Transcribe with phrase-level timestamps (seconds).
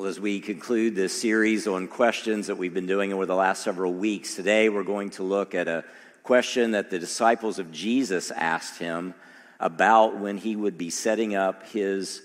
[0.00, 3.62] Well, as we conclude this series on questions that we've been doing over the last
[3.62, 5.84] several weeks, today we're going to look at a
[6.22, 9.12] question that the disciples of Jesus asked him
[9.60, 12.22] about when he would be setting up his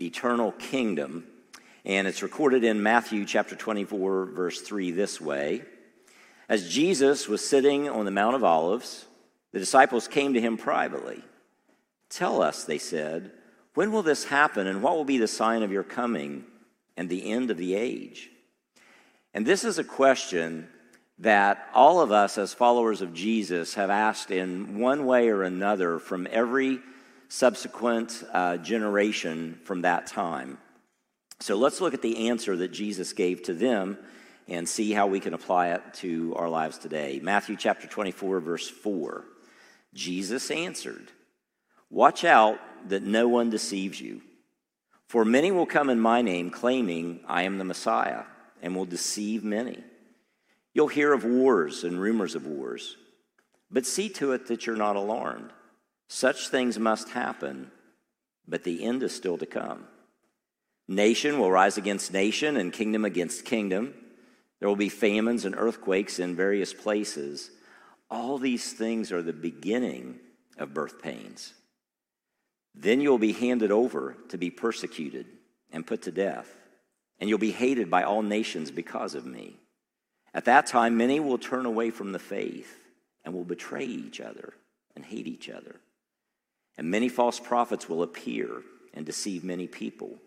[0.00, 1.26] eternal kingdom.
[1.84, 5.60] And it's recorded in Matthew chapter 24, verse 3, this way
[6.48, 9.04] As Jesus was sitting on the Mount of Olives,
[9.52, 11.22] the disciples came to him privately.
[12.08, 13.30] Tell us, they said,
[13.74, 16.46] when will this happen, and what will be the sign of your coming
[16.96, 18.30] and the end of the age?
[19.34, 20.68] And this is a question
[21.18, 25.98] that all of us, as followers of Jesus, have asked in one way or another
[25.98, 26.80] from every
[27.28, 30.58] subsequent uh, generation from that time.
[31.40, 33.98] So let's look at the answer that Jesus gave to them
[34.48, 37.20] and see how we can apply it to our lives today.
[37.22, 39.24] Matthew chapter 24, verse 4.
[39.94, 41.12] Jesus answered,
[41.88, 44.22] Watch out that no one deceives you.
[45.10, 48.22] For many will come in my name, claiming, I am the Messiah,
[48.62, 49.82] and will deceive many.
[50.72, 52.96] You'll hear of wars and rumors of wars,
[53.72, 55.50] but see to it that you're not alarmed.
[56.06, 57.72] Such things must happen,
[58.46, 59.88] but the end is still to come.
[60.86, 63.92] Nation will rise against nation and kingdom against kingdom.
[64.60, 67.50] There will be famines and earthquakes in various places.
[68.12, 70.20] All these things are the beginning
[70.56, 71.54] of birth pains.
[72.74, 75.26] Then you'll be handed over to be persecuted
[75.72, 76.48] and put to death,
[77.18, 79.56] and you'll be hated by all nations because of me.
[80.32, 82.78] At that time, many will turn away from the faith
[83.24, 84.54] and will betray each other
[84.94, 85.80] and hate each other.
[86.78, 88.62] And many false prophets will appear
[88.94, 90.18] and deceive many people.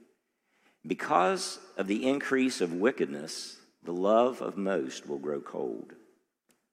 [0.86, 5.94] Because of the increase of wickedness, the love of most will grow cold,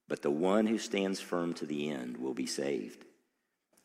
[0.07, 3.05] but the one who stands firm to the end will be saved.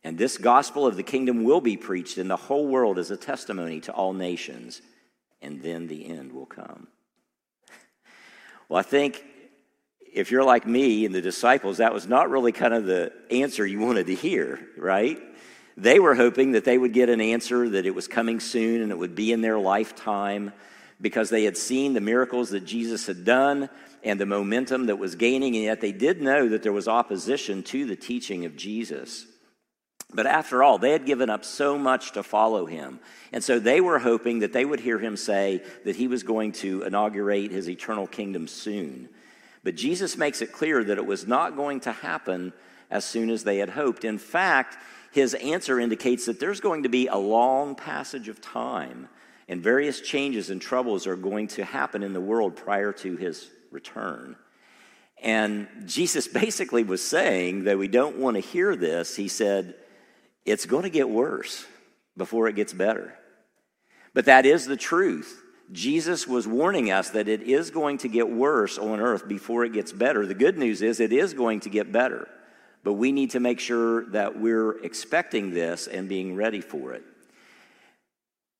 [0.04, 3.16] And this gospel of the kingdom will be preached in the whole world as a
[3.16, 4.80] testimony to all nations,
[5.42, 6.88] and then the end will come.
[8.68, 9.24] Well, I think
[10.12, 13.66] if you're like me and the disciples, that was not really kind of the answer
[13.66, 15.18] you wanted to hear, right?
[15.76, 18.90] They were hoping that they would get an answer that it was coming soon and
[18.90, 20.52] it would be in their lifetime
[21.00, 23.68] because they had seen the miracles that Jesus had done
[24.02, 27.62] and the momentum that was gaining, and yet they did know that there was opposition
[27.64, 29.26] to the teaching of Jesus.
[30.14, 33.00] But after all, they had given up so much to follow him.
[33.32, 36.52] And so they were hoping that they would hear him say that he was going
[36.52, 39.08] to inaugurate his eternal kingdom soon.
[39.64, 42.52] But Jesus makes it clear that it was not going to happen
[42.88, 44.04] as soon as they had hoped.
[44.04, 44.78] In fact,
[45.10, 49.08] his answer indicates that there's going to be a long passage of time,
[49.48, 53.50] and various changes and troubles are going to happen in the world prior to his
[53.72, 54.36] return.
[55.22, 59.16] And Jesus basically was saying that we don't want to hear this.
[59.16, 59.74] He said,
[60.46, 61.66] It's going to get worse
[62.16, 63.12] before it gets better.
[64.14, 65.42] But that is the truth.
[65.72, 69.72] Jesus was warning us that it is going to get worse on earth before it
[69.72, 70.24] gets better.
[70.24, 72.28] The good news is it is going to get better,
[72.84, 77.02] but we need to make sure that we're expecting this and being ready for it.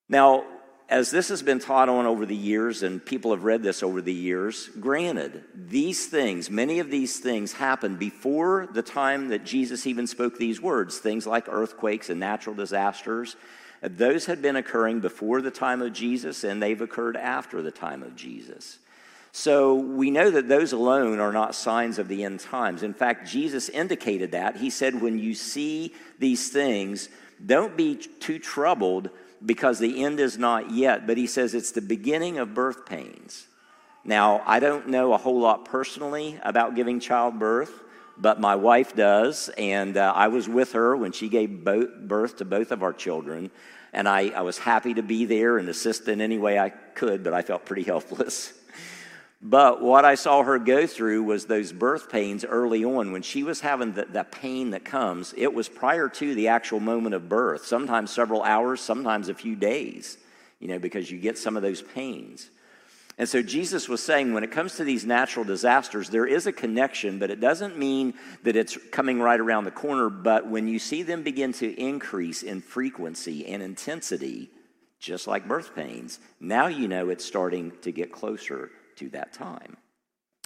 [0.09, 0.45] Now,
[0.89, 4.01] as this has been taught on over the years, and people have read this over
[4.01, 9.87] the years, granted, these things, many of these things happened before the time that Jesus
[9.87, 13.37] even spoke these words, things like earthquakes and natural disasters
[13.83, 18.03] those had been occurring before the time of Jesus, and they've occurred after the time
[18.03, 18.79] of Jesus.
[19.33, 22.83] So we know that those alone are not signs of the end times.
[22.83, 24.57] In fact, Jesus indicated that.
[24.57, 27.11] He said, when you see these things,
[27.45, 29.11] don't be too troubled
[29.45, 31.07] because the end is not yet.
[31.07, 33.47] But he says it's the beginning of birth pains.
[34.05, 37.83] Now, I don't know a whole lot personally about giving childbirth,
[38.17, 39.51] but my wife does.
[39.59, 43.51] And uh, I was with her when she gave birth to both of our children
[43.97, 47.25] and I, I was happy to be there and assist in any way I could,
[47.25, 48.53] but I felt pretty helpless.
[49.43, 53.13] But what I saw her go through was those birth pains early on.
[53.13, 56.81] When she was having the, the, pain that comes, it was prior to the actual
[56.81, 60.17] moment of birth, sometimes several hours, sometimes a few days,
[60.59, 62.51] you know, because you get some of those pains.
[63.19, 66.53] And so Jesus was saying when it comes to these natural disasters, there is a
[66.53, 70.11] connection, but it doesn't mean that it's coming right around the corner.
[70.11, 74.51] But when you see them begin to increase in frequency and intensity,
[74.99, 79.77] just like birth pains, now you know it's starting to get closer to that time.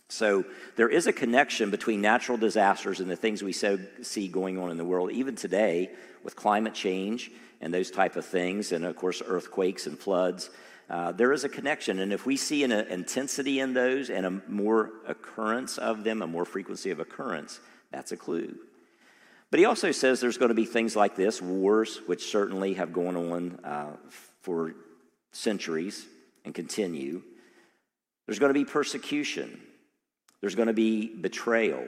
[0.09, 0.45] So
[0.77, 4.71] there is a connection between natural disasters and the things we so see going on
[4.71, 5.91] in the world, even today
[6.25, 7.31] with climate change
[7.61, 10.51] and those type of things, and of course earthquakes and floods.
[10.89, 12.01] Uh, there is a connection.
[12.01, 16.27] And if we see an intensity in those and a more occurrence of them, a
[16.27, 17.61] more frequency of occurrence,
[17.93, 18.57] that's a clue.
[19.53, 22.93] But he also says there's going to be things like this wars, which certainly have
[22.93, 23.97] gone on uh,
[24.41, 24.75] for
[25.33, 26.07] centuries.
[26.45, 27.23] and continue.
[28.31, 29.61] There's going to be persecution.
[30.41, 31.83] There's going to be betrayal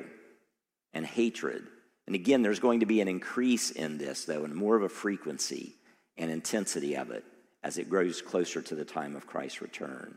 [0.92, 1.62] and hatred.
[2.08, 4.88] And again, there's going to be an increase in this, though, and more of a
[4.88, 5.76] frequency
[6.16, 7.22] and intensity of it
[7.62, 10.16] as it grows closer to the time of Christ's return.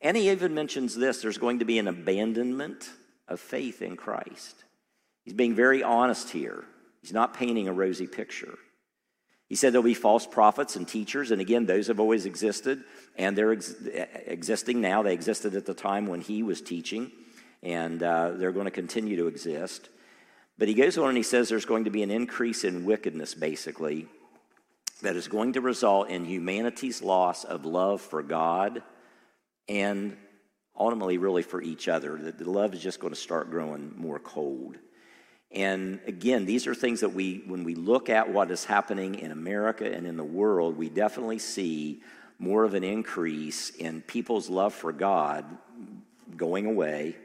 [0.00, 2.90] And he even mentions this there's going to be an abandonment
[3.28, 4.56] of faith in Christ.
[5.22, 6.64] He's being very honest here.
[7.00, 8.58] He's not painting a rosy picture.
[9.48, 12.82] He said there'll be false prophets and teachers, and again, those have always existed,
[13.16, 13.74] and they're ex-
[14.26, 15.02] existing now.
[15.02, 17.12] They existed at the time when he was teaching,
[17.62, 19.90] and uh, they're going to continue to exist.
[20.56, 23.34] But he goes on and he says there's going to be an increase in wickedness,
[23.34, 24.06] basically,
[25.02, 28.82] that is going to result in humanity's loss of love for God
[29.68, 30.16] and
[30.78, 32.16] ultimately, really, for each other.
[32.16, 34.76] The, love is just going to start growing more cold.
[35.54, 39.30] And again, these are things that we, when we look at what is happening in
[39.30, 42.02] America and in the world, we definitely see
[42.40, 45.44] more of an increase in people's love for God
[46.36, 47.16] going away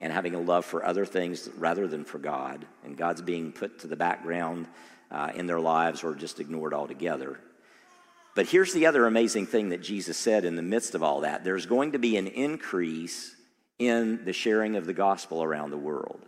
[0.00, 2.66] and having a love for other things rather than for God.
[2.84, 4.66] And God's being put to the background
[5.10, 7.38] uh, in their lives or just ignored altogether.
[8.34, 11.44] But here's the other amazing thing that Jesus said in the midst of all that
[11.44, 13.34] there's going to be an increase
[13.78, 16.24] in the sharing of the gospel around the world.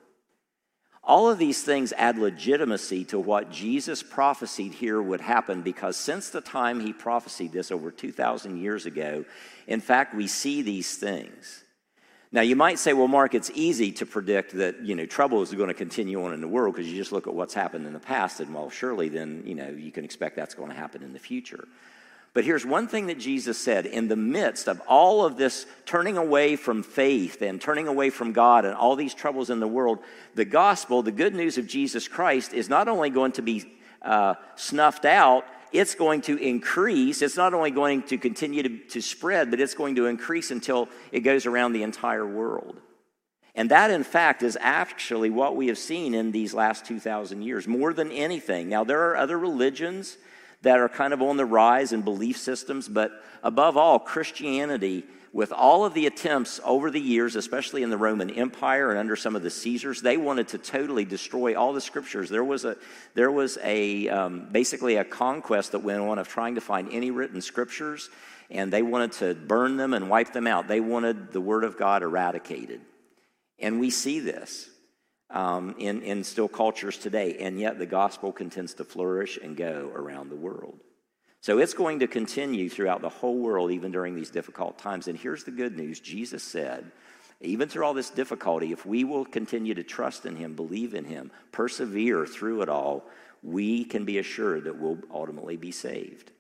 [1.10, 6.30] All of these things add legitimacy to what Jesus prophesied here would happen because since
[6.30, 9.24] the time he prophesied this over 2,000 years ago,
[9.66, 11.64] in fact, we see these things.
[12.30, 15.52] Now, you might say, well, Mark, it's easy to predict that, you know, trouble is
[15.52, 17.92] going to continue on in the world because you just look at what's happened in
[17.92, 21.02] the past, and well, surely then, you know, you can expect that's going to happen
[21.02, 21.66] in the future.
[22.32, 26.16] But here's one thing that Jesus said in the midst of all of this turning
[26.16, 29.98] away from faith and turning away from God and all these troubles in the world,
[30.36, 33.72] the gospel, the good news of Jesus Christ, is not only going to be
[34.02, 37.20] uh, snuffed out, it's going to increase.
[37.20, 40.88] It's not only going to continue to, to spread, but it's going to increase until
[41.10, 42.80] it goes around the entire world.
[43.56, 47.66] And that, in fact, is actually what we have seen in these last 2,000 years,
[47.66, 48.68] more than anything.
[48.68, 50.16] Now, there are other religions
[50.62, 53.12] that are kind of on the rise in belief systems, but
[53.42, 58.30] above all, Christianity, with all of the attempts over the years, especially in the Roman
[58.30, 62.28] Empire and under some of the Caesars, they wanted to totally destroy all the scriptures.
[62.28, 62.76] There was a,
[63.14, 67.12] there was a um, basically a conquest that went on of trying to find any
[67.12, 68.10] written scriptures,
[68.50, 70.66] and they wanted to burn them and wipe them out.
[70.66, 72.80] They wanted the Word of God eradicated.
[73.60, 74.68] And we see this
[75.30, 79.90] um, in, in still cultures today, and yet the gospel continues to flourish and go
[79.94, 80.80] around the world.
[81.40, 85.08] So it's going to continue throughout the whole world, even during these difficult times.
[85.08, 86.90] And here's the good news Jesus said,
[87.40, 91.04] even through all this difficulty, if we will continue to trust in Him, believe in
[91.04, 93.06] Him, persevere through it all,
[93.42, 96.30] we can be assured that we'll ultimately be saved.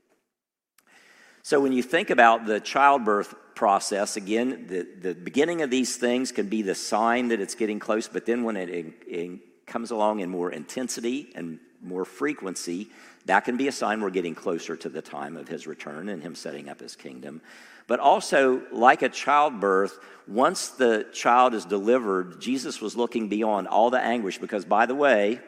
[1.42, 6.32] So when you think about the childbirth process, again, the, the beginning of these things
[6.32, 9.40] can be the sign that it's getting close, but then when it, it,
[9.70, 12.88] comes along in more intensity and more frequency,
[13.26, 16.22] that can be a sign we're getting closer to the time of his return and
[16.22, 17.40] him setting up his kingdom.
[17.86, 23.90] But also, like a childbirth, once the child is delivered, Jesus was looking beyond all
[23.90, 25.40] the anguish because, by the way,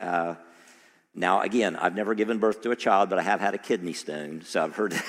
[0.00, 0.34] uh,
[1.18, 3.92] now again, I've never given birth to a child, but I have had a kidney
[3.92, 4.94] stone, so I've heard.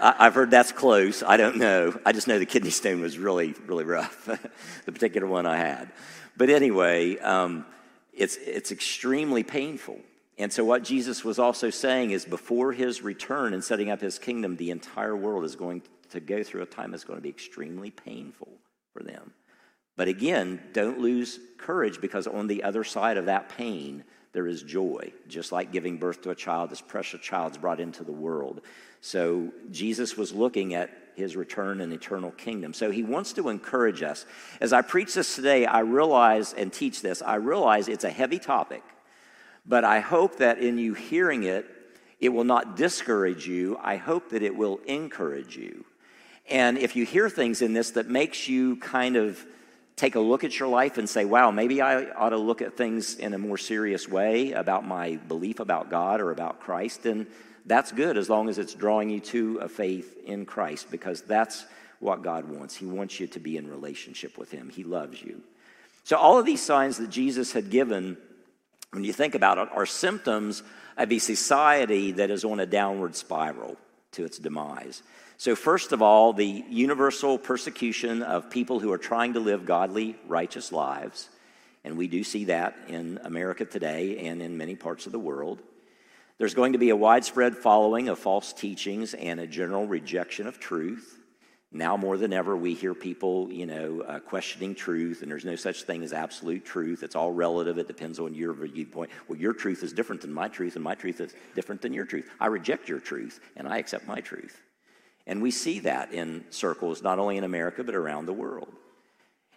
[0.00, 1.22] I've heard that's close.
[1.22, 1.98] I don't know.
[2.04, 4.26] I just know the kidney stone was really, really rough,
[4.84, 5.90] the particular one I had.
[6.36, 7.64] But anyway, um,
[8.12, 9.98] it's, it's extremely painful.
[10.38, 14.18] And so, what Jesus was also saying is before his return and setting up his
[14.18, 17.28] kingdom, the entire world is going to go through a time that's going to be
[17.28, 18.48] extremely painful
[18.92, 19.32] for them.
[19.96, 24.62] But again, don't lose courage because on the other side of that pain, there is
[24.62, 25.12] joy.
[25.28, 28.60] Just like giving birth to a child, this precious child is brought into the world.
[29.00, 32.72] So, Jesus was looking at his return and eternal kingdom.
[32.72, 34.24] So he wants to encourage us.
[34.60, 38.38] As I preach this today, I realize and teach this, I realize it's a heavy
[38.38, 38.82] topic.
[39.66, 41.66] But I hope that in you hearing it,
[42.20, 43.76] it will not discourage you.
[43.82, 45.84] I hope that it will encourage you.
[46.48, 49.44] And if you hear things in this that makes you kind of
[49.98, 52.76] take a look at your life and say, wow, maybe I ought to look at
[52.76, 57.26] things in a more serious way about my belief about God or about Christ, then
[57.66, 61.66] that's good as long as it's drawing you to a faith in Christ because that's
[62.00, 62.76] what God wants.
[62.76, 65.42] He wants you to be in relationship with Him, He loves you.
[66.04, 68.16] So, all of these signs that Jesus had given
[68.90, 70.62] when you think about it, are symptoms
[70.96, 73.76] of a society that is on a downward spiral
[74.12, 75.02] to its demise.
[75.40, 80.16] So, first of all, the universal persecution of people who are trying to live godly,
[80.26, 81.28] righteous lives.
[81.84, 85.62] And we do see that in America today and in many parts of the world.
[86.38, 90.58] There's going to be a widespread following of false teachings and a general rejection of
[90.58, 91.20] truth.
[91.70, 95.54] Now more than ever, we hear people, you know, uh, questioning truth, and there's no
[95.54, 97.04] such thing as absolute truth.
[97.04, 97.78] It's all relative.
[97.78, 99.10] It depends on your viewpoint.
[99.28, 102.06] Well, your truth is different than my truth, and my truth is different than your
[102.06, 102.28] truth.
[102.40, 104.60] I reject your truth, and I accept my truth.
[105.28, 108.72] And we see that in circles, not only in America, but around the world.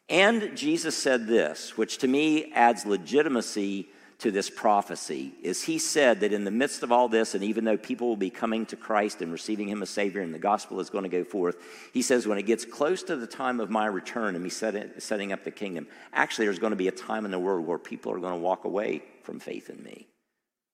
[0.10, 3.88] And Jesus said this, which to me adds legitimacy
[4.20, 7.64] to this prophecy is he said that in the midst of all this, and even
[7.64, 10.80] though people will be coming to Christ and receiving him as Savior and the gospel
[10.82, 11.56] is going to go forth,
[11.94, 15.32] he says, when it gets close to the time of my return and me setting
[15.32, 18.12] up the kingdom, actually, there's going to be a time in the world where people
[18.12, 20.06] are going to walk away from faith in me.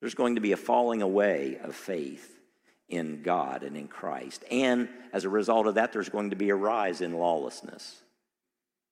[0.02, 2.37] There's going to be a falling away of faith
[2.90, 4.44] in God and in Christ.
[4.50, 8.02] And as a result of that, there's going to be a rise in lawlessness.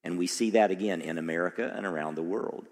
[0.04, 2.66] And we see that again in America and around the world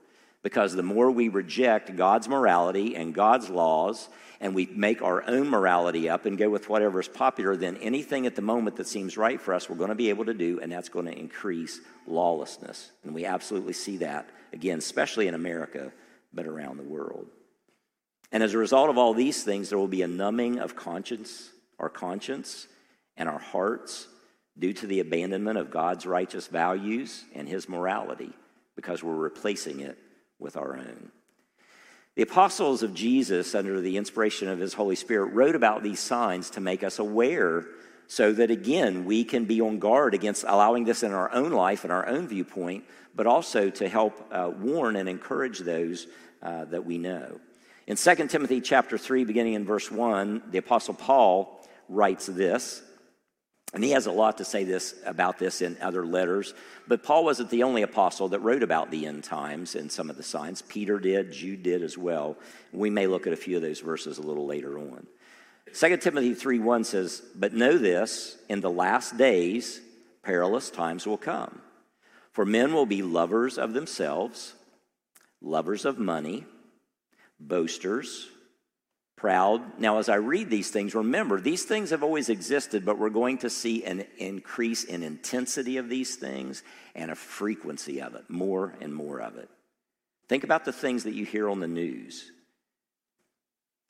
[0.44, 4.08] because the more we reject God's morality and God's laws
[4.40, 8.26] and we make our own morality up and go with whatever is popular, then anything
[8.26, 10.60] at the moment that seems right for us, we're going to be able to do,
[10.60, 12.90] and that's going to increase lawlessness.
[13.04, 15.90] And we absolutely see that, again, especially in America,
[16.34, 17.26] but around the world.
[18.32, 21.50] And as a result of all these things, there will be a numbing of conscience,
[21.78, 22.66] our conscience,
[23.16, 24.08] and our hearts
[24.58, 28.32] due to the abandonment of God's righteous values and his morality
[28.76, 29.98] because we're replacing it
[30.38, 31.10] with our own.
[32.16, 36.50] The apostles of Jesus, under the inspiration of his Holy Spirit, wrote about these signs
[36.50, 37.66] to make us aware
[38.06, 41.82] so that, again, we can be on guard against allowing this in our own life
[41.82, 42.84] and our own viewpoint,
[43.16, 46.06] but also to help uh, warn and encourage those
[46.42, 47.40] uh, that we know.
[47.86, 52.82] In 2 Timothy chapter 3, beginning in verse 1, the apostle Paul writes this
[53.74, 56.54] and he has a lot to say this about this in other letters.
[56.86, 60.16] But Paul wasn't the only apostle that wrote about the end times and some of
[60.16, 60.62] the signs.
[60.62, 62.36] Peter did, Jude did as well.
[62.72, 65.08] We may look at a few of those verses a little later on.
[65.74, 69.80] 2 Timothy 3 1 says, But know this, in the last days,
[70.22, 71.60] perilous times will come.
[72.30, 74.54] For men will be lovers of themselves,
[75.42, 76.44] lovers of money,
[77.48, 78.28] boasters
[79.16, 79.80] proud.
[79.80, 83.38] Now, as I read these things, remember, these things have always existed, but we're going
[83.38, 86.62] to see an increase in intensity of these things
[86.94, 89.48] and a frequency of it, more and more of it.
[90.28, 92.30] Think about the things that you hear on the news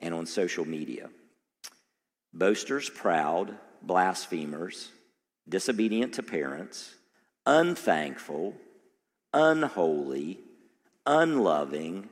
[0.00, 1.08] and on social media
[2.32, 4.90] boasters, proud, blasphemers,
[5.48, 6.94] disobedient to parents,
[7.46, 8.54] unthankful,
[9.32, 10.38] unholy,
[11.06, 12.08] unloving,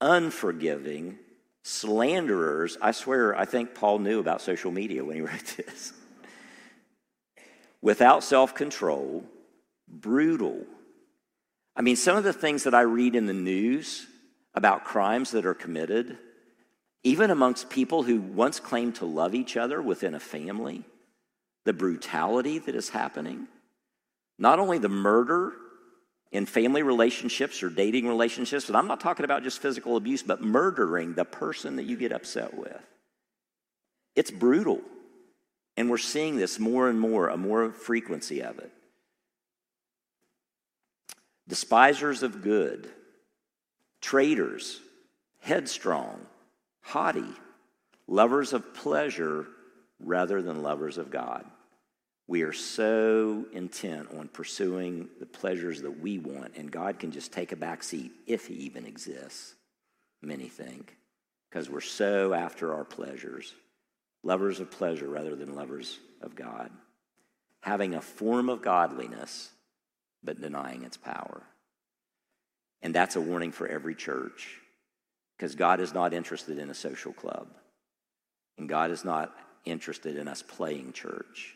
[0.00, 1.18] unforgiving
[1.62, 2.78] slanderers.
[2.80, 5.92] I swear, I think Paul knew about social media when he wrote this.
[7.80, 9.24] Without self control,
[9.86, 10.64] brutal.
[11.76, 14.06] I mean, some of the things that I read in the news
[14.54, 16.18] about crimes that are committed,
[17.04, 20.82] even amongst people who once claimed to love each other within a family,
[21.64, 23.46] the brutality that is happening,
[24.38, 25.52] not only the murder
[26.30, 30.42] in family relationships or dating relationships, and I'm not talking about just physical abuse, but
[30.42, 32.82] murdering the person that you get upset with.
[34.14, 34.80] It's brutal.
[35.76, 38.72] And we're seeing this more and more, a more frequency of it.
[41.46, 42.90] Despisers of good,
[44.02, 44.80] traitors,
[45.40, 46.20] headstrong,
[46.82, 47.32] haughty,
[48.06, 49.46] lovers of pleasure
[50.00, 51.44] rather than lovers of God.
[52.28, 57.32] We are so intent on pursuing the pleasures that we want, and God can just
[57.32, 59.54] take a back seat if He even exists,
[60.20, 60.94] many think,
[61.48, 63.54] because we're so after our pleasures.
[64.22, 66.70] Lovers of pleasure rather than lovers of God.
[67.62, 69.50] Having a form of godliness,
[70.22, 71.42] but denying its power.
[72.82, 74.58] And that's a warning for every church,
[75.36, 77.48] because God is not interested in a social club,
[78.58, 81.54] and God is not interested in us playing church.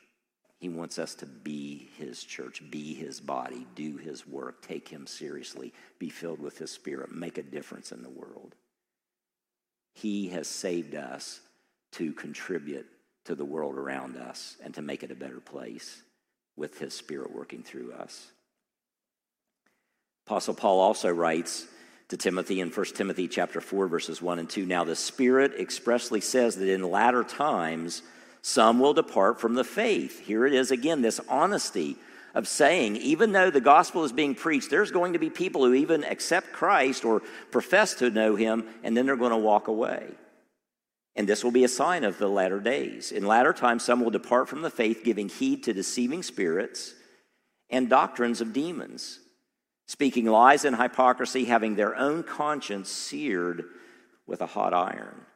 [0.63, 5.09] He wants us to be his church, be his body, do his work, take him
[5.09, 8.55] seriously, be filled with his spirit, make a difference in the world.
[9.93, 11.41] He has saved us
[11.95, 12.87] to contribute
[13.25, 16.01] to the world around us and to make it a better place
[16.57, 18.31] with his spirit working through us.
[20.29, 21.67] Apostle Paul also writes
[22.07, 26.21] to Timothy in 1 Timothy chapter 4 verses 1 and 2 now the spirit expressly
[26.21, 28.03] says that in latter times
[28.43, 30.27] some will depart from the faith.
[30.27, 31.97] Here it is again, this honesty
[32.35, 35.75] of saying, even though the gospel is being preached, there's going to be people who
[35.75, 40.07] even accept Christ or profess to know him, and then they're going to walk away.
[41.15, 43.13] And this will be a sign of the latter days.
[43.13, 46.95] In latter times, some will depart from the faith, giving heed to deceiving spirits
[47.69, 49.21] and doctrines of demons,
[49.87, 53.65] speaking lies and hypocrisy, having their own conscience seared
[54.27, 55.27] with a hot iron.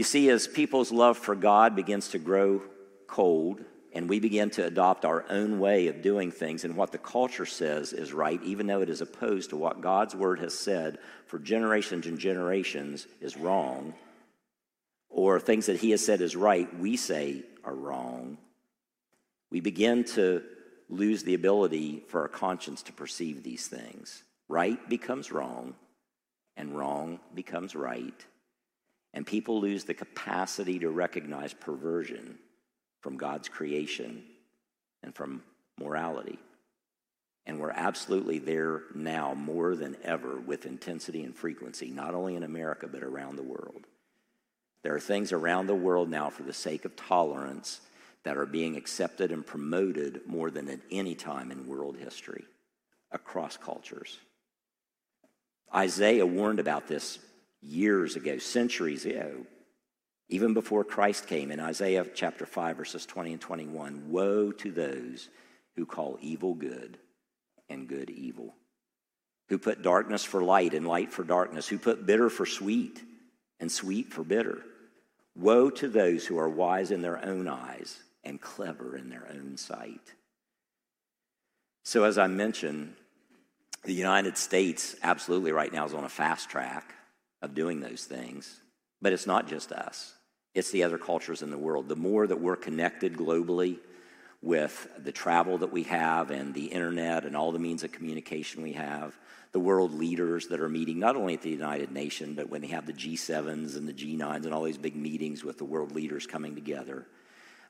[0.00, 2.62] You see, as people's love for God begins to grow
[3.06, 6.96] cold, and we begin to adopt our own way of doing things and what the
[6.96, 11.00] culture says is right, even though it is opposed to what God's word has said
[11.26, 13.92] for generations and generations is wrong,
[15.10, 18.38] or things that He has said is right, we say are wrong,
[19.50, 20.42] we begin to
[20.88, 24.22] lose the ability for our conscience to perceive these things.
[24.48, 25.74] Right becomes wrong,
[26.56, 28.24] and wrong becomes right,
[29.12, 32.38] and people lose the capacity to recognize perversion
[33.00, 34.22] from God's creation
[35.02, 35.42] and from
[35.78, 36.38] morality.
[37.46, 42.42] And we're absolutely there now more than ever with intensity and frequency, not only in
[42.42, 43.86] America, but around the world.
[44.82, 47.80] There are things around the world now for the sake of tolerance
[48.22, 52.44] that are being accepted and promoted more than at any time in world history
[53.10, 54.18] across cultures.
[55.74, 57.18] Isaiah warned about this
[57.62, 59.46] years ago, centuries ago,
[60.28, 65.28] even before Christ came in Isaiah chapter 5, verses 20 and 21 Woe to those
[65.76, 66.98] who call evil good
[67.68, 68.54] and good evil,
[69.48, 73.02] who put darkness for light and light for darkness, who put bitter for sweet
[73.58, 74.62] and sweet for bitter.
[75.34, 79.56] Woe to those who are wise in their own eyes and clever in their own
[79.56, 80.14] sight.
[81.82, 82.94] So, as I mentioned,
[83.84, 86.94] the United States absolutely right now is on a fast track
[87.42, 88.60] of doing those things,
[89.00, 90.14] but it's not just us.
[90.54, 91.88] It's the other cultures in the world.
[91.88, 93.78] The more that we're connected globally
[94.42, 98.62] with the travel that we have and the internet and all the means of communication
[98.62, 99.16] we have,
[99.52, 102.68] the world leaders that are meeting not only at the United Nations, but when they
[102.68, 106.26] have the G7s and the G9s and all these big meetings with the world leaders
[106.26, 107.06] coming together,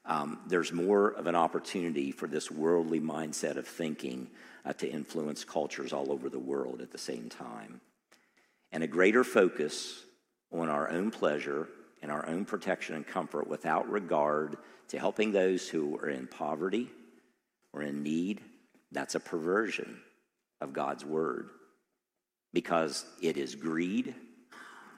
[0.05, 4.31] um, there's more of an opportunity for this worldly mindset of thinking
[4.65, 7.81] uh, to influence cultures all over the world at the same time.
[8.73, 10.05] And a greater focus
[10.53, 11.69] on our own pleasure
[12.03, 14.57] and our own protection and comfort without regard
[14.89, 16.89] to helping those who are in poverty
[17.73, 18.41] or in need,
[18.93, 20.01] that's a perversion
[20.61, 21.51] of God's word
[22.53, 24.15] because it is greed,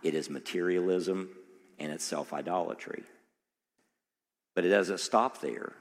[0.02, 1.30] it is materialism,
[1.78, 3.02] and it's self idolatry.
[4.54, 5.72] But it doesn't stop there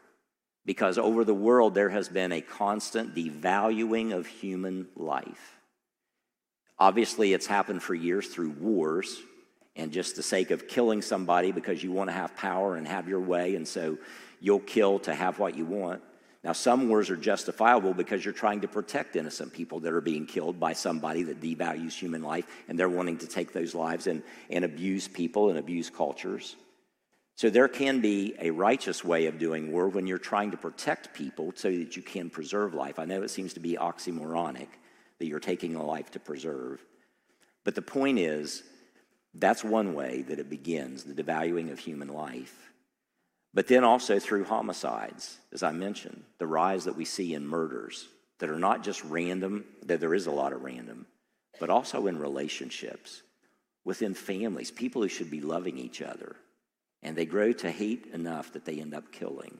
[0.66, 5.61] because over the world there has been a constant devaluing of human life.
[6.82, 9.22] Obviously, it's happened for years through wars
[9.76, 13.08] and just the sake of killing somebody because you want to have power and have
[13.08, 14.00] your way, and so
[14.40, 16.02] you'll kill to have what you want.
[16.44, 20.26] Now, some wars are justifiable because you're trying to protect innocent people that are being
[20.26, 24.24] killed by somebody that devalues human life, and they're wanting to take those lives and,
[24.50, 26.56] and abuse people and abuse cultures.
[27.36, 31.14] So, there can be a righteous way of doing war when you're trying to protect
[31.14, 32.98] people so that you can preserve life.
[32.98, 34.70] I know it seems to be oxymoronic
[35.22, 36.84] that you're taking a life to preserve.
[37.64, 38.64] But the point is,
[39.36, 42.74] that's one way that it begins, the devaluing of human life.
[43.54, 48.08] But then also through homicides, as I mentioned, the rise that we see in murders
[48.40, 51.06] that are not just random, though there is a lot of random,
[51.60, 53.22] but also in relationships,
[53.86, 56.36] within families, people who should be loving each other.
[57.04, 59.60] And they grow to hate enough that they end up killing.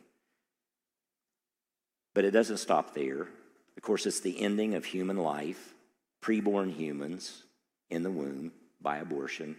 [2.16, 3.28] But it doesn't stop there.
[3.78, 5.74] Of course, it's the ending of human life,
[6.22, 7.44] preborn humans
[7.90, 9.56] in the womb by abortion.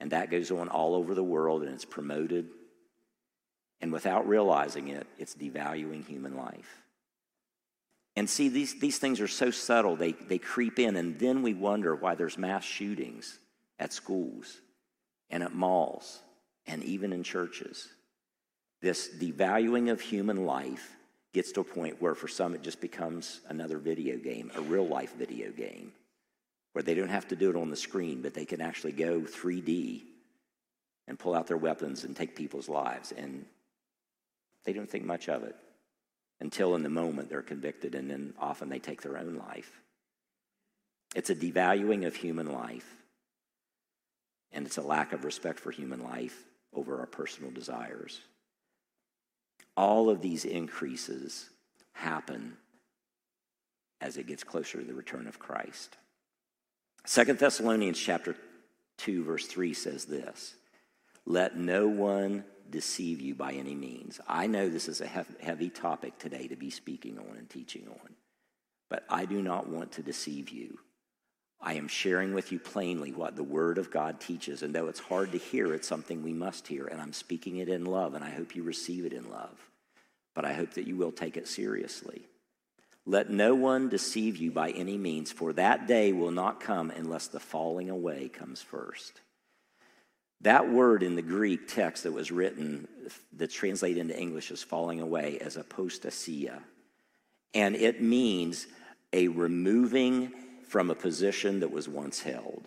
[0.00, 2.48] And that goes on all over the world and it's promoted.
[3.80, 6.82] And without realizing it, it's devaluing human life.
[8.16, 11.52] And see, these, these things are so subtle, they, they creep in, and then we
[11.52, 13.38] wonder why there's mass shootings
[13.78, 14.60] at schools
[15.30, 16.20] and at malls
[16.66, 17.88] and even in churches.
[18.80, 20.94] This devaluing of human life
[21.34, 24.86] gets to a point where, for some, it just becomes another video game, a real
[24.86, 25.92] life video game
[26.72, 29.20] where they don't have to do it on the screen, but they can actually go
[29.20, 30.02] 3D
[31.06, 33.12] and pull out their weapons and take people's lives.
[33.12, 33.44] And
[34.64, 35.56] they don't think much of it
[36.40, 39.70] until in the moment they're convicted, and then often they take their own life.
[41.14, 42.96] It's a devaluing of human life,
[44.52, 48.20] and it's a lack of respect for human life over our personal desires.
[49.76, 51.50] All of these increases
[51.92, 52.56] happen
[54.00, 55.96] as it gets closer to the return of Christ.
[57.06, 58.36] Second Thessalonians chapter
[58.98, 60.56] 2 verse 3 says this,
[61.24, 66.18] "Let no one deceive you by any means." I know this is a heavy topic
[66.18, 68.16] today to be speaking on and teaching on,
[68.88, 70.83] but I do not want to deceive you.
[71.66, 75.00] I am sharing with you plainly what the Word of God teaches, and though it's
[75.00, 78.22] hard to hear, it's something we must hear, and I'm speaking it in love, and
[78.22, 79.58] I hope you receive it in love.
[80.34, 82.26] But I hope that you will take it seriously.
[83.06, 87.28] Let no one deceive you by any means, for that day will not come unless
[87.28, 89.22] the falling away comes first.
[90.42, 92.88] That word in the Greek text that was written,
[93.32, 96.60] that's translated into English as falling away, as apostasia.
[97.54, 98.66] And it means
[99.14, 100.30] a removing
[100.66, 102.64] from a position that was once held.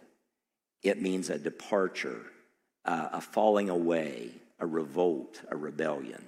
[0.84, 2.22] It means a departure,
[2.86, 6.24] uh, a falling away, a revolt, a rebellion.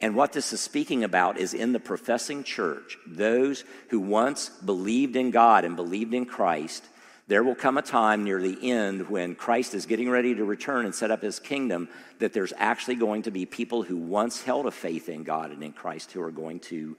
[0.00, 5.16] And what this is speaking about is in the professing church, those who once believed
[5.16, 6.84] in God and believed in Christ,
[7.26, 10.86] there will come a time near the end when Christ is getting ready to return
[10.86, 11.88] and set up his kingdom
[12.20, 15.62] that there's actually going to be people who once held a faith in God and
[15.62, 16.96] in Christ who are going to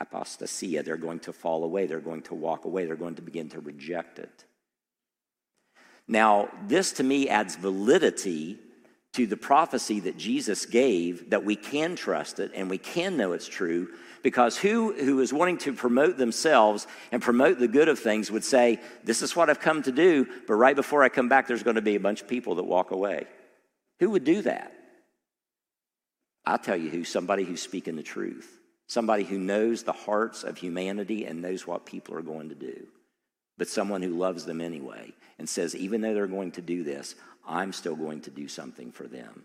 [0.00, 0.84] apostasia.
[0.84, 1.86] They're going to fall away.
[1.86, 2.86] They're going to walk away.
[2.86, 4.44] They're going to begin to reject it.
[6.08, 8.58] Now, this to me adds validity
[9.12, 13.32] to the prophecy that Jesus gave that we can trust it and we can know
[13.32, 13.88] it's true
[14.22, 18.44] because who who is wanting to promote themselves and promote the good of things would
[18.44, 21.64] say this is what I've come to do but right before I come back there's
[21.64, 23.26] going to be a bunch of people that walk away.
[23.98, 24.72] Who would do that?
[26.46, 28.59] I'll tell you who somebody who's speaking the truth.
[28.90, 32.88] Somebody who knows the hearts of humanity and knows what people are going to do.
[33.56, 37.14] But someone who loves them anyway and says even though they're going to do this,
[37.46, 39.44] I'm still going to do something for them.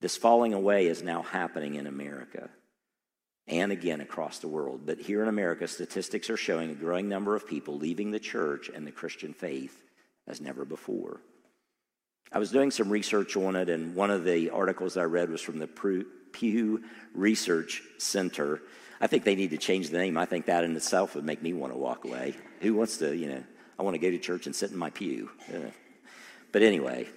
[0.00, 2.48] This falling away is now happening in America
[3.48, 4.82] and again across the world.
[4.86, 8.70] But here in America, statistics are showing a growing number of people leaving the church
[8.72, 9.82] and the Christian faith
[10.28, 11.20] as never before.
[12.30, 15.40] I was doing some research on it, and one of the articles I read was
[15.40, 15.66] from the
[16.36, 18.60] Pew Research Center.
[19.00, 20.18] I think they need to change the name.
[20.18, 22.34] I think that in itself would make me want to walk away.
[22.60, 23.42] Who wants to, you know,
[23.78, 25.30] I want to go to church and sit in my pew.
[26.52, 27.08] But anyway,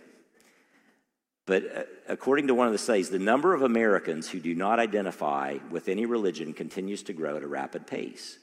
[1.45, 4.79] but uh, according to one of the studies, the number of Americans who do not
[4.79, 8.39] identify with any religion continues to grow at a rapid pace.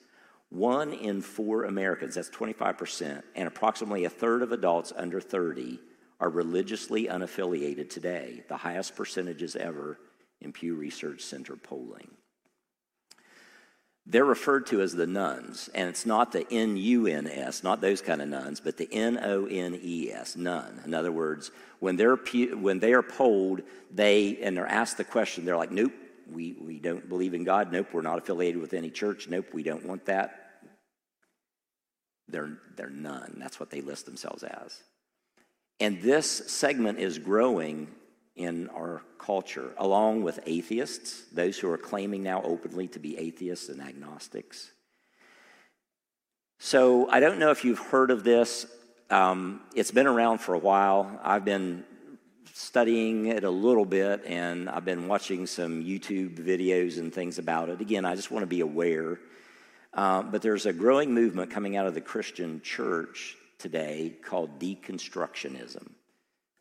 [0.50, 5.80] One in four Americans, that's 25%, and approximately a third of adults under 30
[6.20, 9.98] are religiously unaffiliated today, the highest percentages ever
[10.40, 12.10] in Pew Research Center polling.
[14.08, 17.80] They're referred to as the nuns, and it's not the N U N S, not
[17.80, 20.80] those kind of nuns, but the N O N E S, none.
[20.84, 25.44] In other words, when they're when they are polled, they and they're asked the question,
[25.44, 25.92] they're like, "Nope,
[26.30, 27.72] we we don't believe in God.
[27.72, 29.28] Nope, we're not affiliated with any church.
[29.28, 30.60] Nope, we don't want that."
[32.28, 33.38] They're they're none.
[33.38, 34.82] That's what they list themselves as.
[35.80, 37.88] And this segment is growing
[38.36, 43.68] in our culture, along with atheists, those who are claiming now openly to be atheists
[43.68, 44.70] and agnostics.
[46.58, 48.66] So I don't know if you've heard of this.
[49.10, 51.20] Um, it's been around for a while.
[51.22, 51.84] I've been
[52.52, 57.68] studying it a little bit, and I've been watching some YouTube videos and things about
[57.68, 57.80] it.
[57.80, 59.18] Again, I just want to be aware.
[59.92, 65.88] Uh, but there's a growing movement coming out of the Christian church today called deconstructionism.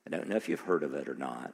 [0.07, 1.53] I don't know if you've heard of it or not.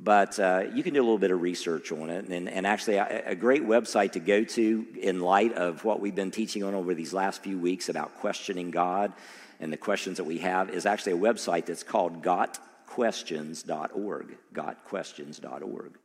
[0.00, 2.28] But uh, you can do a little bit of research on it.
[2.28, 6.14] And, and actually, a, a, great website to go to in light of what we've
[6.14, 9.12] been teaching on over these last few weeks about questioning God
[9.60, 14.38] and the questions that we have is actually a website that's called gotquestions.org.
[14.54, 15.86] Gotquestions.org.
[15.86, 15.96] And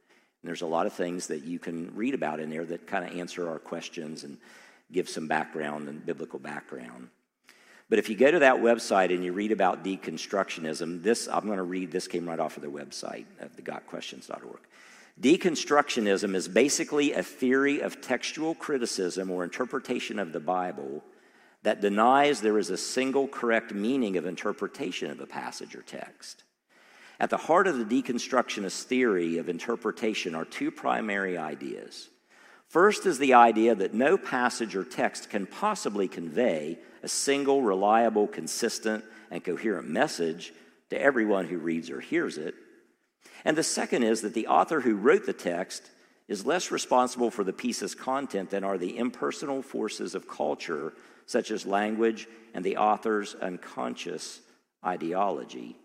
[0.44, 3.16] there's a lot of things that you can read about in there that kind of
[3.18, 4.40] answer our questions and
[4.92, 7.10] give some background and biblical background.
[7.90, 11.58] But if you go to that website and you read about deconstructionism, this, I'm going
[11.58, 14.60] to read, this came right off of their website, of the gotquestions.org.
[15.22, 21.04] Deconstructionism is basically a theory of textual criticism or interpretation of the Bible
[21.62, 26.44] that denies there is a single correct meaning of interpretation of a passage or text.
[27.20, 32.10] At the heart of the deconstructionist theory of interpretation are two primary ideas.
[32.70, 38.28] First is the idea that no passage or text can possibly convey a single, reliable,
[38.28, 40.54] consistent, and coherent message
[40.90, 42.56] to everyone who reads or hears it.
[43.46, 45.90] And the second is that the author who wrote the text
[46.28, 50.94] is less responsible for the piece's content than are the impersonal forces of culture,
[51.26, 54.40] such as language and the author's unconscious
[54.86, 55.76] ideology.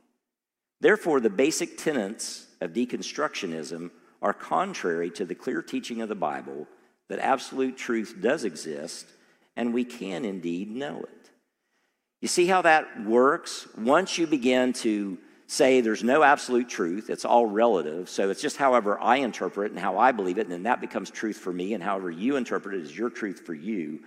[0.81, 6.67] Therefore, the basic tenets of deconstructionism are contrary to the clear teaching of the Bible
[7.09, 9.07] that absolute truth does exist
[9.57, 11.31] and we can indeed know it.
[12.21, 13.69] You see how that works?
[13.77, 18.09] Once you begin to say there's no absolute truth, it's all relative.
[18.09, 20.81] So it's just however I interpret it and how I believe it, and then that
[20.81, 24.01] becomes truth for me, and however you interpret it is your truth for you.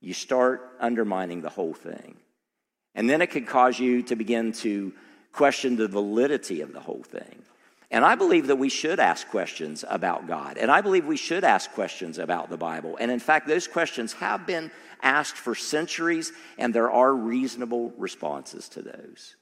[0.00, 2.16] You start undermining the whole thing.
[2.94, 4.92] And then it could cause you to begin to
[5.32, 7.42] question the validity of the whole thing.
[7.90, 10.58] And I believe that we should ask questions about God.
[10.58, 12.98] And I believe we should ask questions about the Bible.
[13.00, 14.70] And in fact, those questions have been
[15.02, 19.36] asked for centuries, and there are reasonable responses to those.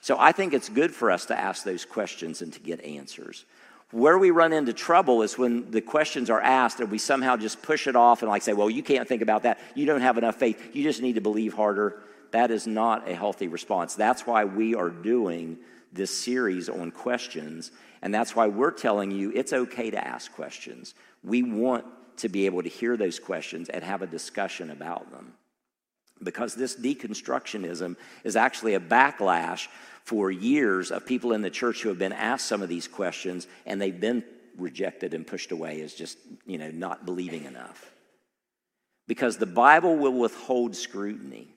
[0.00, 3.46] So I think it's good for us to ask those questions and to get answers.
[3.92, 7.62] Where we run into trouble is when the questions are asked and we somehow just
[7.62, 9.58] push it off and like say, well, you can't think about that.
[9.74, 10.74] You don't have enough faith.
[10.74, 12.02] You just need to believe harder.
[12.32, 13.94] That is not a healthy response.
[13.94, 15.58] That's why we are doing
[15.92, 17.70] this series on questions.
[18.02, 20.94] And that's why we're telling you it's okay to ask questions.
[21.22, 21.84] We want
[22.18, 25.34] to be able to hear those questions and have a discussion about them.
[26.22, 29.68] Because this deconstructionism is actually a backlash
[30.04, 33.46] for years of people in the church who have been asked some of these questions
[33.66, 34.24] and they've been
[34.56, 37.92] rejected and pushed away as just, you know, not believing enough.
[39.06, 41.55] Because the Bible will withhold scrutiny.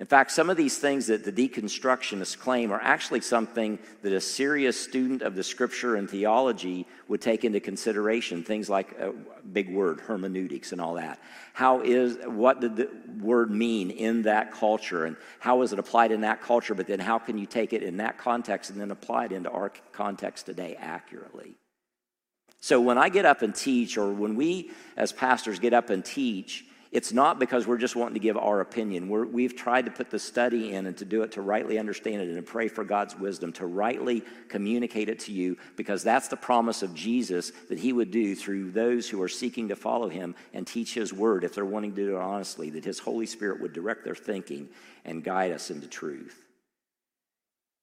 [0.00, 4.20] In fact, some of these things that the deconstructionists claim are actually something that a
[4.20, 8.42] serious student of the scripture and theology would take into consideration.
[8.42, 9.12] Things like a
[9.52, 11.20] big word, hermeneutics, and all that.
[11.52, 16.10] How is what did the word mean in that culture, and how is it applied
[16.10, 16.74] in that culture?
[16.74, 19.50] But then, how can you take it in that context and then apply it into
[19.50, 21.54] our context today accurately?
[22.58, 26.04] So, when I get up and teach, or when we as pastors get up and
[26.04, 29.08] teach, it's not because we're just wanting to give our opinion.
[29.08, 32.22] we have tried to put the study in and to do it to rightly understand
[32.22, 36.28] it and to pray for God's wisdom, to rightly communicate it to you, because that's
[36.28, 40.08] the promise of Jesus that He would do through those who are seeking to follow
[40.08, 43.26] Him and teach His word if they're wanting to do it honestly, that His Holy
[43.26, 44.68] Spirit would direct their thinking
[45.04, 46.44] and guide us into truth.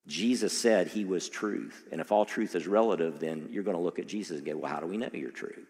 [0.08, 1.86] Jesus said He was truth.
[1.92, 4.56] And if all truth is relative, then you're going to look at Jesus and go,
[4.56, 5.66] well, how do we know you're true?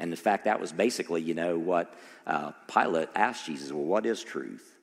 [0.00, 1.94] And in fact, that was basically, you know, what
[2.26, 4.78] uh, Pilate asked Jesus, well, what is truth?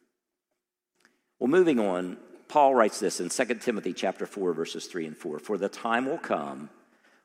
[1.40, 5.40] Well, moving on, Paul writes this in 2 Timothy chapter 4, verses 3 and 4.
[5.40, 6.70] For the time will come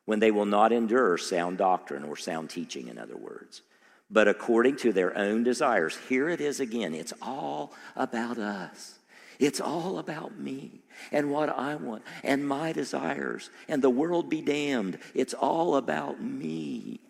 [0.04, 3.62] when they will not endure sound doctrine or sound teaching, in other words,
[4.10, 5.96] but according to their own desires.
[6.08, 6.94] Here it is again.
[6.94, 8.98] It's all about us.
[9.38, 14.40] It's all about me and what I want and my desires and the world be
[14.40, 14.98] damned.
[15.14, 17.00] It's all about me.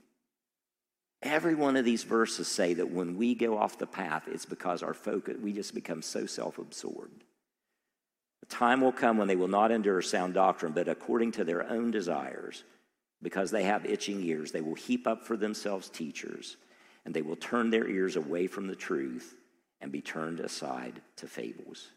[1.22, 4.82] Every one of these verses say that when we go off the path, it's because
[4.82, 7.22] our focus, we just become so self absorbed.
[8.40, 11.70] The time will come when they will not endure sound doctrine, but according to their
[11.70, 12.64] own desires,
[13.22, 16.56] because they have itching ears, they will heap up for themselves teachers,
[17.04, 19.36] and they will turn their ears away from the truth
[19.80, 21.90] and be turned aside to fables.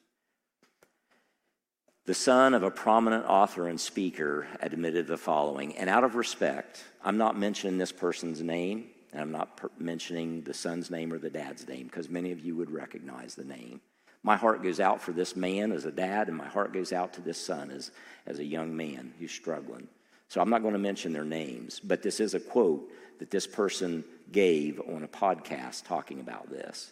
[2.05, 6.83] The son of a prominent author and speaker admitted the following, and out of respect,
[7.03, 11.17] I'm not mentioning this person's name and I'm not per- mentioning the son's name or
[11.17, 13.79] the dad's name because many of you would recognize the name.
[14.23, 17.13] My heart goes out for this man as a dad, and my heart goes out
[17.13, 17.91] to this son as,
[18.25, 19.87] as a young man who's struggling.
[20.27, 23.47] So I'm not going to mention their names, but this is a quote that this
[23.47, 26.91] person gave on a podcast talking about this,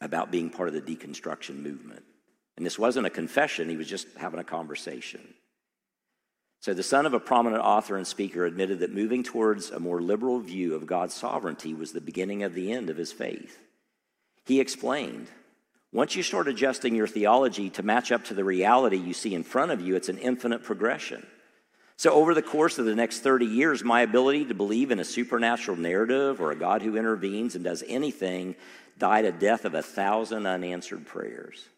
[0.00, 2.04] about being part of the deconstruction movement.
[2.56, 5.34] And this wasn't a confession, he was just having a conversation.
[6.62, 10.00] So, the son of a prominent author and speaker admitted that moving towards a more
[10.00, 13.58] liberal view of God's sovereignty was the beginning of the end of his faith.
[14.44, 15.26] He explained
[15.92, 19.42] once you start adjusting your theology to match up to the reality you see in
[19.42, 21.26] front of you, it's an infinite progression.
[21.96, 25.04] So, over the course of the next 30 years, my ability to believe in a
[25.04, 28.54] supernatural narrative or a God who intervenes and does anything
[28.98, 31.68] died a death of a thousand unanswered prayers.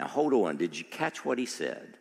[0.00, 0.56] Now, hold on.
[0.56, 1.96] Did you catch what he said?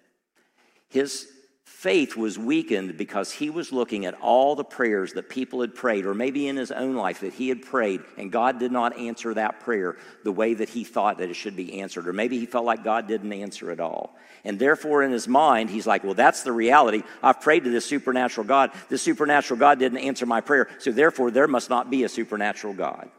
[0.89, 1.31] His
[1.69, 6.05] faith was weakened because he was looking at all the prayers that people had prayed,
[6.05, 9.33] or maybe in his own life that he had prayed, and God did not answer
[9.35, 12.45] that prayer the way that he thought that it should be answered, or maybe he
[12.45, 14.13] felt like God didn't answer at all.
[14.43, 17.03] And therefore, in his mind, he's like, Well, that's the reality.
[17.23, 18.71] I've prayed to this supernatural God.
[18.89, 22.73] This supernatural God didn't answer my prayer, so therefore, there must not be a supernatural
[22.73, 23.09] God.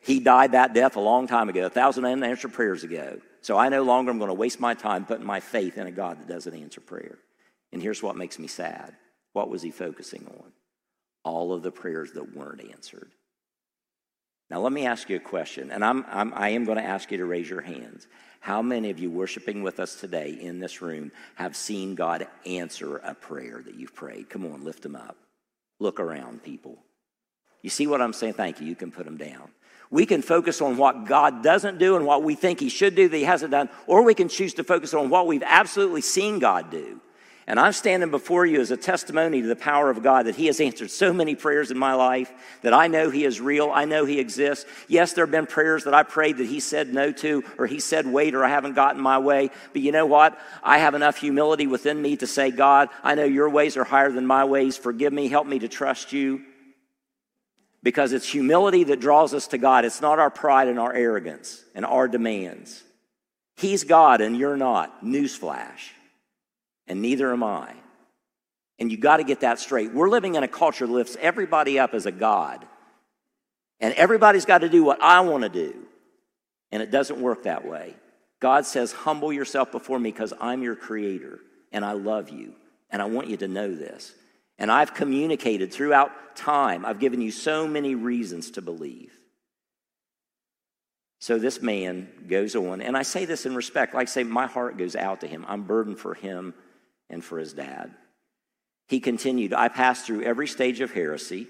[0.00, 3.20] He died that death a long time ago, a thousand unanswered prayers ago.
[3.40, 5.92] So I no longer am going to waste my time putting my faith in a
[5.92, 7.18] God that doesn't answer prayer.
[7.72, 8.94] And here's what makes me sad.
[9.32, 10.52] What was he focusing on?
[11.24, 13.10] All of the prayers that weren't answered.
[14.50, 17.10] Now, let me ask you a question, and I'm, I'm, I am going to ask
[17.10, 18.06] you to raise your hands.
[18.40, 22.96] How many of you worshiping with us today in this room have seen God answer
[22.98, 24.30] a prayer that you've prayed?
[24.30, 25.16] Come on, lift them up.
[25.80, 26.78] Look around, people.
[27.62, 28.34] You see what I'm saying?
[28.34, 28.66] Thank you.
[28.66, 29.50] You can put them down.
[29.90, 33.08] We can focus on what God doesn't do and what we think He should do
[33.08, 36.38] that He hasn't done, or we can choose to focus on what we've absolutely seen
[36.38, 37.00] God do.
[37.48, 40.48] And I'm standing before you as a testimony to the power of God that He
[40.48, 42.30] has answered so many prayers in my life,
[42.60, 44.66] that I know He is real, I know He exists.
[44.86, 47.80] Yes, there have been prayers that I prayed that He said no to, or He
[47.80, 49.48] said wait, or I haven't gotten my way.
[49.72, 50.38] But you know what?
[50.62, 54.12] I have enough humility within me to say, God, I know your ways are higher
[54.12, 54.76] than my ways.
[54.76, 56.42] Forgive me, help me to trust you.
[57.82, 59.86] Because it's humility that draws us to God.
[59.86, 62.82] It's not our pride and our arrogance and our demands.
[63.56, 65.02] He's God and you're not.
[65.02, 65.92] Newsflash.
[66.88, 67.74] And neither am I.
[68.78, 69.92] And you got to get that straight.
[69.92, 72.66] We're living in a culture that lifts everybody up as a God.
[73.80, 75.74] And everybody's got to do what I want to do.
[76.72, 77.94] And it doesn't work that way.
[78.40, 81.40] God says, Humble yourself before me because I'm your creator
[81.72, 82.54] and I love you.
[82.90, 84.14] And I want you to know this.
[84.58, 89.12] And I've communicated throughout time, I've given you so many reasons to believe.
[91.20, 94.46] So this man goes on, and I say this in respect, like I say, my
[94.46, 95.44] heart goes out to him.
[95.48, 96.54] I'm burdened for him
[97.10, 97.92] and for his dad.
[98.88, 101.46] He continued, I passed through every stage of heresy.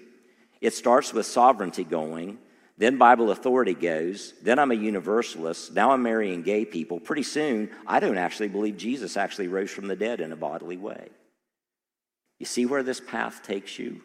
[0.60, 2.38] It starts with sovereignty going,
[2.78, 7.00] then Bible authority goes, then I'm a universalist, now I'm marrying gay people.
[7.00, 10.76] Pretty soon, I don't actually believe Jesus actually rose from the dead in a bodily
[10.76, 11.08] way.
[12.38, 14.00] You see where this path takes you?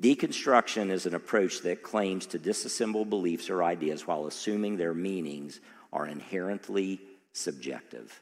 [0.00, 5.60] Deconstruction is an approach that claims to disassemble beliefs or ideas while assuming their meanings
[5.92, 7.00] are inherently
[7.32, 8.20] subjective.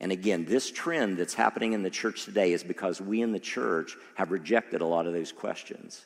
[0.00, 3.38] And again, this trend that's happening in the church today is because we in the
[3.38, 6.04] church have rejected a lot of those questions.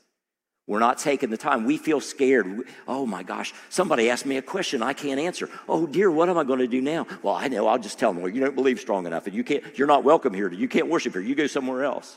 [0.67, 1.65] We're not taking the time.
[1.65, 2.63] We feel scared.
[2.87, 5.51] Oh my gosh, somebody asked me a question I can't answer.
[5.69, 7.09] Oh dear, what am I going to do now?
[7.25, 7.67] Well, I know.
[7.67, 10.05] I'll just tell them, well, you don't believe strong enough and you can't, you're not
[10.05, 10.53] welcome here.
[10.53, 11.23] You can't worship here.
[11.23, 12.17] You go somewhere else.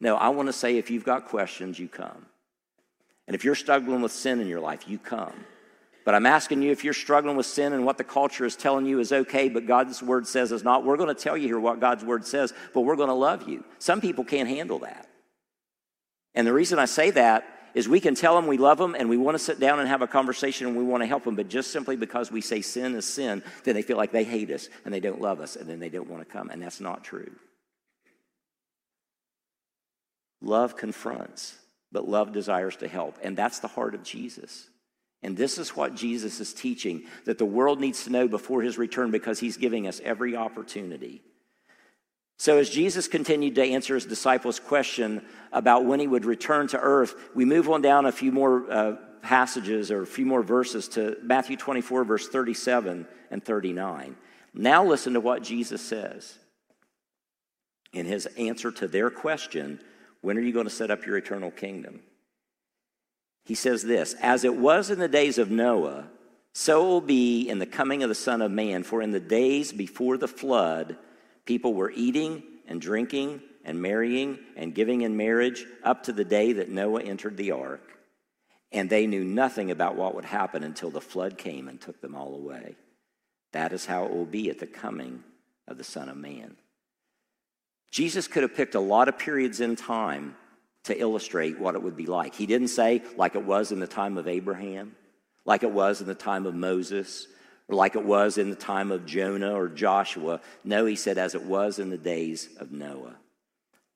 [0.00, 2.24] No, I want to say if you've got questions, you come.
[3.26, 5.34] And if you're struggling with sin in your life, you come.
[6.04, 8.86] But I'm asking you if you're struggling with sin and what the culture is telling
[8.86, 11.60] you is okay, but God's word says is not, we're going to tell you here
[11.60, 13.64] what God's word says, but we're going to love you.
[13.78, 15.08] Some people can't handle that.
[16.34, 19.08] And the reason I say that is we can tell them we love them and
[19.08, 21.36] we want to sit down and have a conversation and we want to help them,
[21.36, 24.50] but just simply because we say sin is sin, then they feel like they hate
[24.50, 26.50] us and they don't love us and then they don't want to come.
[26.50, 27.30] And that's not true.
[30.40, 31.54] Love confronts,
[31.92, 33.18] but love desires to help.
[33.22, 34.69] And that's the heart of Jesus.
[35.22, 38.78] And this is what Jesus is teaching that the world needs to know before his
[38.78, 41.22] return because he's giving us every opportunity.
[42.38, 46.80] So, as Jesus continued to answer his disciples' question about when he would return to
[46.80, 50.88] earth, we move on down a few more uh, passages or a few more verses
[50.88, 54.16] to Matthew 24, verse 37 and 39.
[54.54, 56.38] Now, listen to what Jesus says
[57.92, 59.80] in his answer to their question
[60.22, 62.00] when are you going to set up your eternal kingdom?
[63.50, 66.06] He says this As it was in the days of Noah,
[66.52, 68.84] so will be in the coming of the Son of Man.
[68.84, 70.96] For in the days before the flood,
[71.46, 76.52] people were eating and drinking and marrying and giving in marriage up to the day
[76.52, 77.82] that Noah entered the ark.
[78.70, 82.14] And they knew nothing about what would happen until the flood came and took them
[82.14, 82.76] all away.
[83.50, 85.24] That is how it will be at the coming
[85.66, 86.54] of the Son of Man.
[87.90, 90.36] Jesus could have picked a lot of periods in time
[90.84, 92.34] to illustrate what it would be like.
[92.34, 94.96] He didn't say, like it was in the time of Abraham,
[95.44, 97.26] like it was in the time of Moses,
[97.68, 100.40] or like it was in the time of Jonah or Joshua.
[100.64, 103.16] No, he said, as it was in the days of Noah.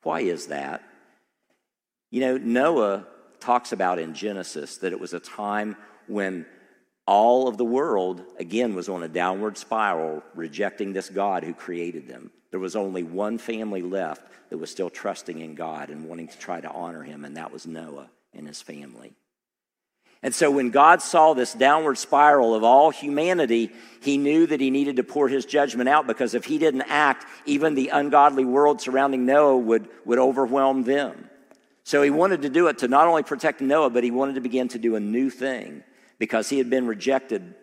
[0.02, 0.82] Why is that?
[2.10, 3.06] You know, Noah
[3.40, 6.46] talks about in Genesis that it was a time when
[7.06, 12.08] all of the world, again, was on a downward spiral, rejecting this God who created
[12.08, 12.30] them.
[12.54, 16.38] There was only one family left that was still trusting in God and wanting to
[16.38, 19.12] try to honor him, and that was Noah and his family.
[20.22, 24.70] And so when God saw this downward spiral of all humanity, he knew that he
[24.70, 28.80] needed to pour his judgment out because if he didn't act, even the ungodly world
[28.80, 31.28] surrounding Noah would, would overwhelm them.
[31.82, 34.40] So he wanted to do it to not only protect Noah, but he wanted to
[34.40, 35.82] begin to do a new thing
[36.20, 37.56] because he had been rejected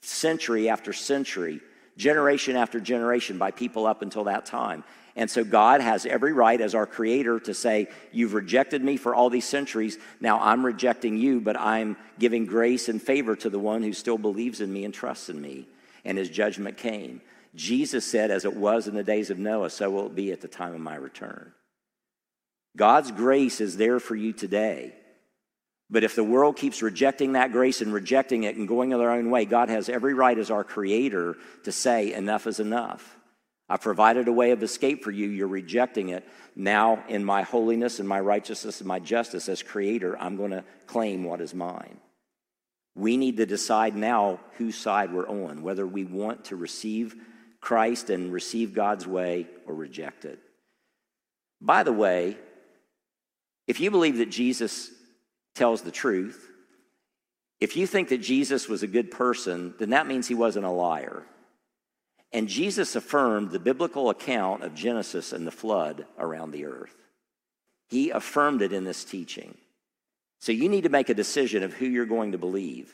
[0.00, 1.60] century after century
[1.96, 4.84] generation after generation by people up until that time.
[5.14, 9.14] And so God has every right as our creator to say, You've rejected me for
[9.14, 9.98] all these centuries.
[10.20, 14.18] Now I'm rejecting you, but I'm giving grace and favor to the one who still
[14.18, 15.66] believes in me and trusts in me.
[16.04, 17.20] And his judgment came.
[17.54, 20.40] Jesus said, As it was in the days of Noah, so will it be at
[20.40, 21.52] the time of my return.
[22.74, 24.94] God's grace is there for you today.
[25.92, 29.28] But if the world keeps rejecting that grace and rejecting it and going their own
[29.28, 33.18] way, God has every right as our creator to say, enough is enough.
[33.68, 35.28] I've provided a way of escape for you.
[35.28, 36.26] You're rejecting it.
[36.56, 40.64] Now, in my holiness and my righteousness and my justice as creator, I'm going to
[40.86, 41.98] claim what is mine.
[42.94, 47.14] We need to decide now whose side we're on, whether we want to receive
[47.60, 50.38] Christ and receive God's way or reject it.
[51.60, 52.38] By the way,
[53.66, 54.90] if you believe that Jesus
[55.54, 56.50] tells the truth.
[57.60, 60.70] If you think that Jesus was a good person, then that means he wasn't a
[60.70, 61.22] liar.
[62.32, 66.96] And Jesus affirmed the biblical account of Genesis and the flood around the earth.
[67.88, 69.56] He affirmed it in this teaching.
[70.40, 72.92] So you need to make a decision of who you're going to believe.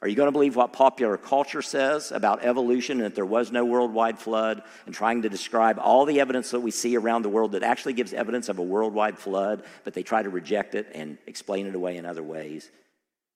[0.00, 3.50] Are you going to believe what popular culture says about evolution and that there was
[3.50, 7.28] no worldwide flood and trying to describe all the evidence that we see around the
[7.28, 10.86] world that actually gives evidence of a worldwide flood, but they try to reject it
[10.94, 12.70] and explain it away in other ways?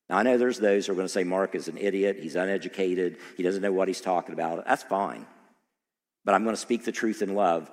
[0.09, 2.37] Now, I know there's those who are going to say Mark is an idiot, he's
[2.37, 4.65] uneducated, he doesn't know what he's talking about.
[4.65, 5.27] That's fine.
[6.25, 7.71] But I'm going to speak the truth in love.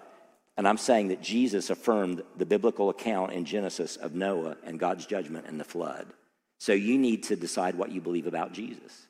[0.57, 5.05] And I'm saying that Jesus affirmed the biblical account in Genesis of Noah and God's
[5.05, 6.07] judgment and the flood.
[6.59, 9.07] So you need to decide what you believe about Jesus.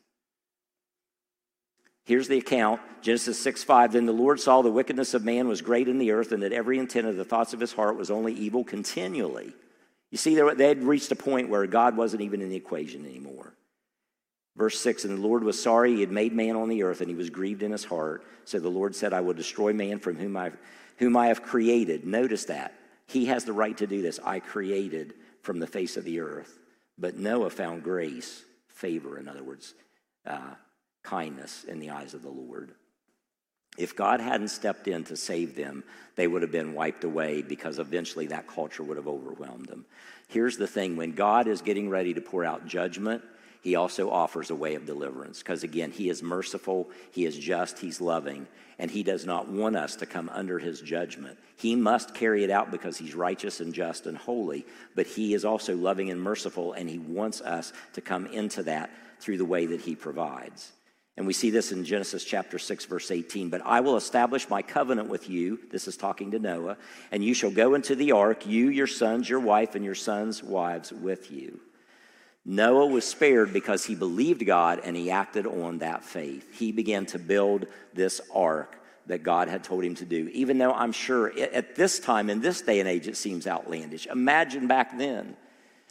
[2.06, 3.93] Here's the account Genesis 6 5.
[3.93, 6.54] Then the Lord saw the wickedness of man was great in the earth, and that
[6.54, 9.54] every intent of the thoughts of his heart was only evil continually.
[10.12, 13.54] You see, they had reached a point where God wasn't even in the equation anymore.
[14.56, 17.10] Verse 6 And the Lord was sorry he had made man on the earth, and
[17.10, 18.26] he was grieved in his heart.
[18.45, 20.52] So the Lord said, I will destroy man from whom I,
[20.97, 22.06] whom I have created.
[22.06, 22.74] Notice that.
[23.06, 24.20] He has the right to do this.
[24.24, 26.60] I created from the face of the earth.
[27.00, 29.74] But Noah found grace, favor, in other words,
[30.26, 30.56] uh,
[31.04, 32.74] kindness in the eyes of the Lord.
[33.78, 35.86] If God hadn't stepped in to save them,
[36.16, 39.86] they would have been wiped away because eventually that culture would have overwhelmed them.
[40.28, 43.24] Here's the thing when God is getting ready to pour out judgment,
[43.62, 47.80] he also offers a way of deliverance because, again, he is merciful, he is just,
[47.80, 48.47] he's loving,
[48.78, 51.38] and he does not want us to come under his judgment.
[51.57, 55.43] He must carry it out because he's righteous and just and holy, but he is
[55.43, 59.66] also loving and merciful, and he wants us to come into that through the way
[59.66, 60.72] that he provides.
[61.18, 63.49] And we see this in Genesis chapter 6, verse 18.
[63.49, 65.60] But I will establish my covenant with you.
[65.70, 66.78] This is talking to Noah.
[67.12, 70.41] And you shall go into the ark, you, your sons, your wife, and your sons'
[70.41, 71.60] wives with you.
[72.50, 76.52] Noah was spared because he believed God and he acted on that faith.
[76.52, 78.76] He began to build this ark
[79.06, 82.41] that God had told him to do, even though I'm sure at this time, in
[82.41, 84.08] this day and age, it seems outlandish.
[84.08, 85.38] Imagine back then,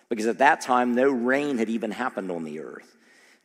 [0.09, 2.97] because at that time, no rain had even happened on the earth.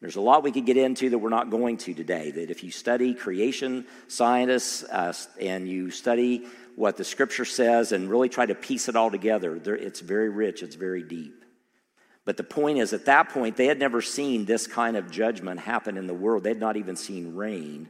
[0.01, 2.31] There's a lot we could get into that we're not going to today.
[2.31, 8.09] That if you study creation scientists uh, and you study what the scripture says and
[8.09, 11.42] really try to piece it all together, it's very rich, it's very deep.
[12.25, 15.59] But the point is, at that point, they had never seen this kind of judgment
[15.59, 16.43] happen in the world.
[16.43, 17.89] They had not even seen rain.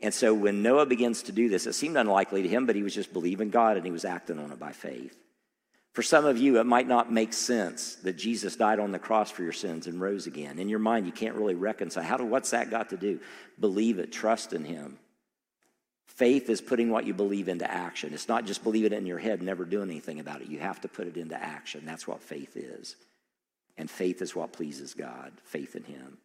[0.00, 2.82] And so when Noah begins to do this, it seemed unlikely to him, but he
[2.82, 5.16] was just believing God and he was acting on it by faith.
[5.92, 9.30] For some of you, it might not make sense that Jesus died on the cross
[9.30, 10.58] for your sins and rose again.
[10.58, 12.02] In your mind, you can't really reconcile.
[12.02, 13.20] How do, what's that got to do?
[13.60, 14.98] Believe it, trust in Him.
[16.06, 18.12] Faith is putting what you believe into action.
[18.12, 20.48] It's not just believe it in your head, never doing anything about it.
[20.48, 21.82] You have to put it into action.
[21.86, 22.96] That's what faith is.
[23.76, 26.18] And faith is what pleases God, faith in Him.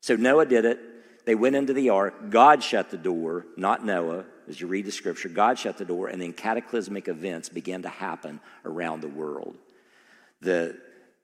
[0.00, 0.78] So Noah did it.
[1.24, 2.30] They went into the ark.
[2.30, 4.24] God shut the door, not Noah.
[4.48, 7.88] As you read the scripture, God shut the door, and then cataclysmic events began to
[7.88, 9.56] happen around the world.
[10.42, 10.78] The,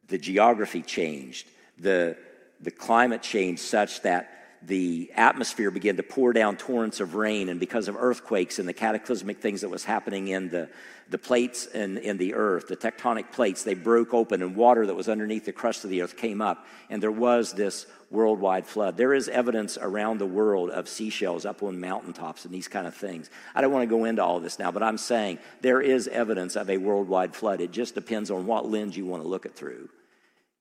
[0.09, 1.47] the geography changed,
[1.79, 2.17] the,
[2.61, 7.59] the climate changed such that the atmosphere began to pour down torrents of rain, and
[7.59, 10.69] because of earthquakes and the cataclysmic things that was happening in the,
[11.09, 14.95] the plates in, in the earth, the tectonic plates, they broke open, and water that
[14.95, 18.97] was underneath the crust of the earth came up, and there was this worldwide flood.
[18.97, 22.95] There is evidence around the world of seashells up on mountaintops and these kind of
[22.95, 23.31] things.
[23.55, 26.57] I don't want to go into all this now, but I'm saying there is evidence
[26.57, 27.61] of a worldwide flood.
[27.61, 29.89] It just depends on what lens you want to look it through.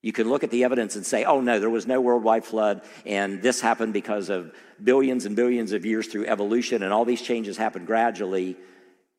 [0.01, 2.83] You can look at the evidence and say, oh no, there was no worldwide flood,
[3.05, 7.21] and this happened because of billions and billions of years through evolution, and all these
[7.21, 8.55] changes happened gradually,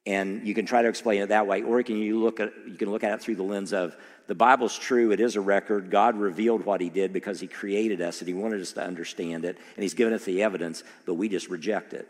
[0.06, 1.62] and you can try to explain it that way.
[1.62, 3.94] Or can you look at you can look at it through the lens of
[4.26, 5.90] the Bible's true, it is a record.
[5.90, 9.44] God revealed what he did because he created us and he wanted us to understand
[9.44, 12.08] it, and he's given us the evidence, but we just reject it.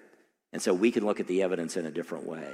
[0.53, 2.53] And so we can look at the evidence in a different way.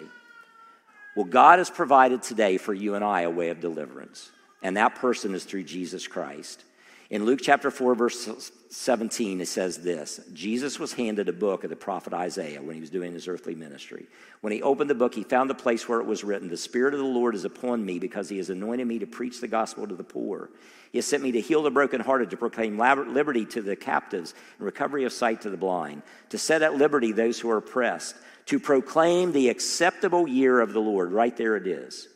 [1.15, 4.31] Well, God has provided today for you and I a way of deliverance
[4.63, 6.65] and that person is through Jesus Christ.
[7.09, 11.71] In Luke chapter 4, verse 17, it says this Jesus was handed a book of
[11.71, 14.07] the prophet Isaiah when he was doing his earthly ministry.
[14.41, 16.95] When he opened the book, he found the place where it was written The Spirit
[16.95, 19.87] of the Lord is upon me because he has anointed me to preach the gospel
[19.87, 20.51] to the poor.
[20.91, 24.67] He has sent me to heal the brokenhearted, to proclaim liberty to the captives, and
[24.67, 28.59] recovery of sight to the blind, to set at liberty those who are oppressed, to
[28.59, 31.13] proclaim the acceptable year of the Lord.
[31.13, 32.09] Right there it is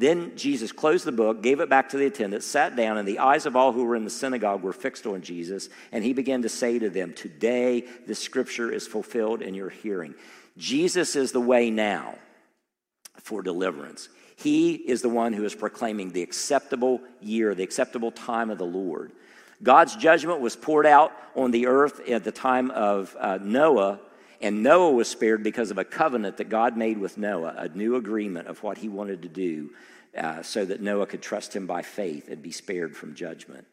[0.00, 3.18] then Jesus closed the book, gave it back to the attendant, sat down, and the
[3.18, 5.68] eyes of all who were in the synagogue were fixed on Jesus.
[5.92, 10.14] And he began to say to them, Today this scripture is fulfilled in your hearing.
[10.56, 12.14] Jesus is the way now
[13.16, 14.08] for deliverance.
[14.36, 18.64] He is the one who is proclaiming the acceptable year, the acceptable time of the
[18.64, 19.12] Lord.
[19.62, 24.00] God's judgment was poured out on the earth at the time of uh, Noah,
[24.40, 27.96] and Noah was spared because of a covenant that God made with Noah, a new
[27.96, 29.70] agreement of what he wanted to do
[30.16, 33.66] uh, so that Noah could trust him by faith and be spared from judgment.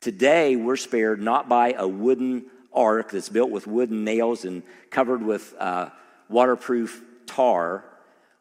[0.00, 5.22] Today, we're spared not by a wooden ark that's built with wooden nails and covered
[5.22, 5.90] with uh,
[6.28, 7.84] waterproof tar.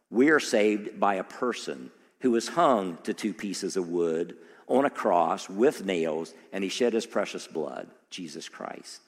[0.09, 1.91] We are saved by a person
[2.21, 6.69] who was hung to two pieces of wood on a cross with nails, and he
[6.69, 9.01] shed his precious blood, Jesus Christ.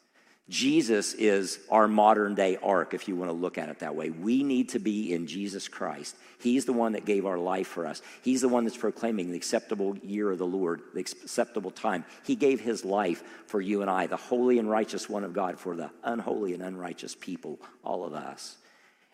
[0.51, 4.09] Jesus is our modern day ark, if you want to look at it that way.
[4.09, 6.13] We need to be in Jesus Christ.
[6.39, 8.01] He's the one that gave our life for us.
[8.21, 12.03] He's the one that's proclaiming the acceptable year of the Lord, the acceptable time.
[12.25, 15.57] He gave his life for you and I, the holy and righteous one of God,
[15.57, 18.57] for the unholy and unrighteous people, all of us.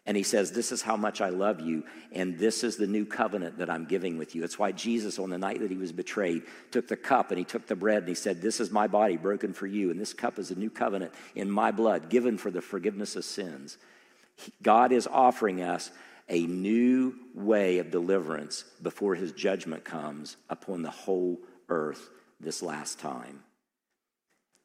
[0.07, 1.83] And he says, This is how much I love you,
[2.13, 4.43] and this is the new covenant that I'm giving with you.
[4.45, 7.43] It's why Jesus, on the night that he was betrayed, took the cup and he
[7.43, 10.13] took the bread and he said, This is my body broken for you, and this
[10.13, 13.77] cup is a new covenant in my blood, given for the forgiveness of sins.
[14.63, 15.91] God is offering us
[16.29, 21.37] a new way of deliverance before his judgment comes upon the whole
[21.69, 23.43] earth this last time.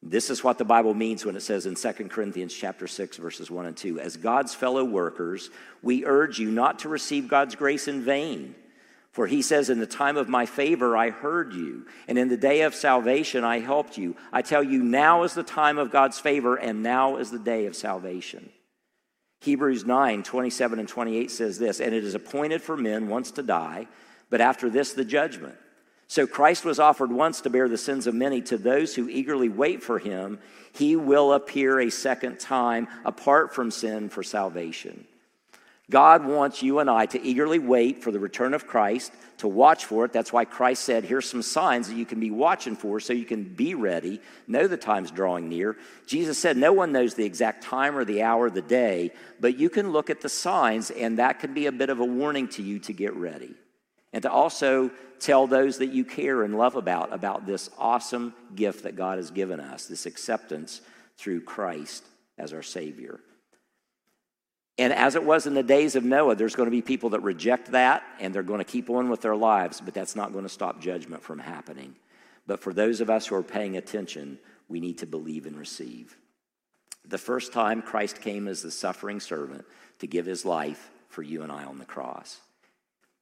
[0.05, 3.49] This is what the Bible means when it says in 2 Corinthians chapter 6 verses
[3.49, 5.49] 1 and 2, as God's fellow workers,
[5.81, 8.53] we urge you not to receive God's grace in vain.
[9.11, 12.35] For he says, In the time of my favor I heard you, and in the
[12.35, 14.17] day of salvation I helped you.
[14.33, 17.65] I tell you, now is the time of God's favor, and now is the day
[17.67, 18.49] of salvation.
[19.39, 23.43] Hebrews 9, 27 and 28 says this, And it is appointed for men once to
[23.43, 23.87] die,
[24.29, 25.55] but after this the judgment.
[26.07, 28.41] So Christ was offered once to bear the sins of many.
[28.41, 30.39] To those who eagerly wait for him,
[30.73, 35.05] he will appear a second time apart from sin for salvation.
[35.89, 39.85] God wants you and I to eagerly wait for the return of Christ, to watch
[39.85, 40.13] for it.
[40.13, 43.25] That's why Christ said, Here's some signs that you can be watching for so you
[43.25, 45.75] can be ready, know the time's drawing near.
[46.07, 49.59] Jesus said, No one knows the exact time or the hour of the day, but
[49.59, 52.47] you can look at the signs, and that can be a bit of a warning
[52.49, 53.53] to you to get ready
[54.13, 58.83] and to also tell those that you care and love about about this awesome gift
[58.83, 60.81] that God has given us, this acceptance
[61.17, 62.05] through Christ
[62.37, 63.19] as our Savior.
[64.77, 67.21] And as it was in the days of Noah, there's going to be people that
[67.21, 70.45] reject that and they're going to keep on with their lives, but that's not going
[70.45, 71.95] to stop judgment from happening.
[72.47, 76.17] But for those of us who are paying attention, we need to believe and receive.
[77.05, 79.65] The first time Christ came as the suffering servant
[79.99, 82.39] to give his life for you and I on the cross.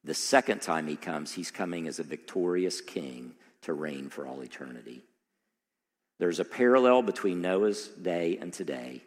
[0.04, 4.42] The second time he comes, he's coming as a victorious king to reign for all
[4.42, 5.02] eternity.
[6.18, 9.02] There's a parallel between Noah's day and today.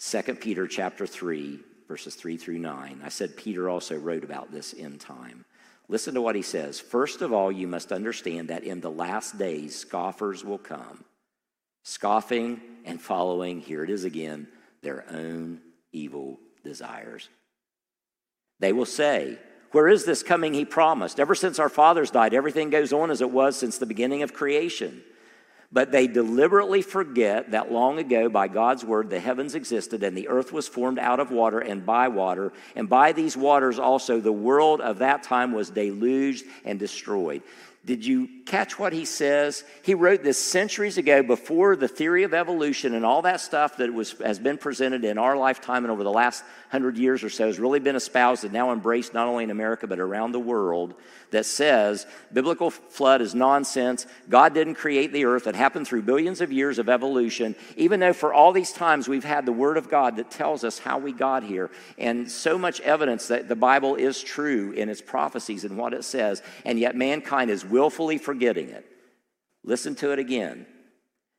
[0.00, 3.00] 2 Peter chapter 3, verses 3 through 9.
[3.04, 5.44] I said Peter also wrote about this in time.
[5.88, 6.80] Listen to what he says.
[6.80, 11.04] First of all, you must understand that in the last days, scoffers will come,
[11.82, 14.48] scoffing and following, here it is again,
[14.82, 15.60] their own
[15.92, 17.28] evil desires.
[18.60, 19.38] They will say,
[19.74, 21.18] where is this coming he promised?
[21.18, 24.32] Ever since our fathers died, everything goes on as it was since the beginning of
[24.32, 25.02] creation.
[25.72, 30.28] But they deliberately forget that long ago, by God's word, the heavens existed and the
[30.28, 32.52] earth was formed out of water and by water.
[32.76, 37.42] And by these waters also, the world of that time was deluged and destroyed.
[37.84, 39.62] Did you catch what he says?
[39.82, 43.92] He wrote this centuries ago before the theory of evolution and all that stuff that
[43.92, 47.46] was, has been presented in our lifetime and over the last hundred years or so
[47.46, 50.94] has really been espoused and now embraced not only in America but around the world
[51.30, 54.06] that says biblical flood is nonsense.
[54.28, 55.46] God didn't create the earth.
[55.46, 59.24] It happened through billions of years of evolution, even though for all these times we've
[59.24, 62.80] had the Word of God that tells us how we got here and so much
[62.80, 66.96] evidence that the Bible is true in its prophecies and what it says, and yet
[66.96, 68.86] mankind is willfully forgetting it.
[69.64, 70.64] Listen to it again.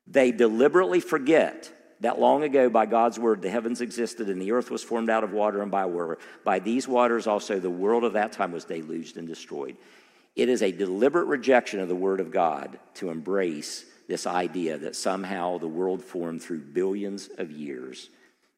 [0.06, 1.72] They deliberately forget
[2.02, 5.24] that long ago by God's word the heavens existed and the earth was formed out
[5.24, 6.18] of water and by water.
[6.44, 9.78] By these waters also the world of that time was deluged and destroyed.
[10.36, 14.98] It is a deliberate rejection of the word of God to embrace this idea that
[14.98, 18.10] somehow the world formed through billions of years.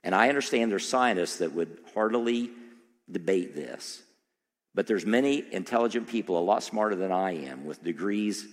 [0.03, 2.49] And I understand there's scientists that would heartily
[3.09, 4.01] debate this.
[4.78, 8.45] But there's many intelligent people, a lot smarter than I am, with degrees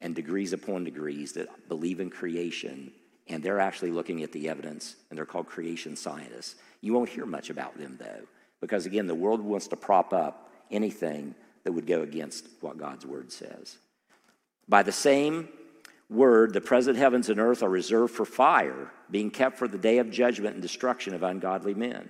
[0.00, 2.92] and degrees upon degrees that believe in creation,
[3.26, 6.54] and they're actually looking at the evidence, and they're called creation scientists.
[6.82, 8.28] You won't hear much about them, though,
[8.60, 13.04] because again, the world wants to prop up anything that would go against what God's
[13.04, 13.76] word says.
[14.68, 15.48] By the same
[16.08, 19.98] word, the present heavens and earth are reserved for fire, being kept for the day
[19.98, 22.08] of judgment and destruction of ungodly men.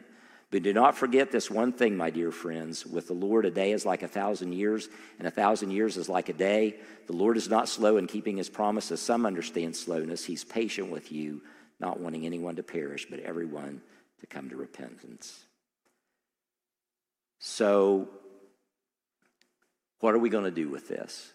[0.51, 2.87] But do not forget this one thing, my dear friends.
[2.87, 4.89] With the Lord, a day is like a thousand years,
[5.19, 6.77] and a thousand years is like a day.
[7.09, 9.01] The Lord is not slow in keeping his promises.
[9.01, 10.25] Some understand slowness.
[10.25, 11.43] He's patient with you,
[11.81, 13.83] not wanting anyone to perish, but everyone
[14.21, 15.45] to come to repentance.
[17.41, 18.09] So,
[19.99, 21.33] what are we going to do with this?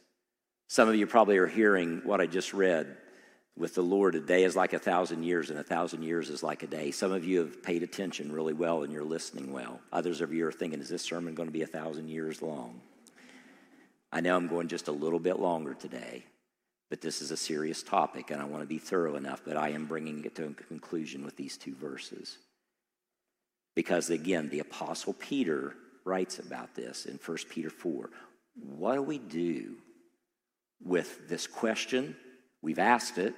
[0.67, 2.95] Some of you probably are hearing what I just read
[3.57, 6.41] With the Lord, a day is like a thousand years, and a thousand years is
[6.41, 6.91] like a day.
[6.91, 9.81] Some of you have paid attention really well and you're listening well.
[9.91, 12.81] Others of you are thinking, is this sermon going to be a thousand years long?
[14.11, 16.25] I know I'm going just a little bit longer today,
[16.89, 19.69] but this is a serious topic, and I want to be thorough enough, but I
[19.69, 22.37] am bringing it to a conclusion with these two verses.
[23.75, 28.09] Because again, the Apostle Peter writes about this in 1 Peter 4.
[28.55, 29.75] What do we do
[30.83, 32.15] with this question?
[32.61, 33.35] We've asked it,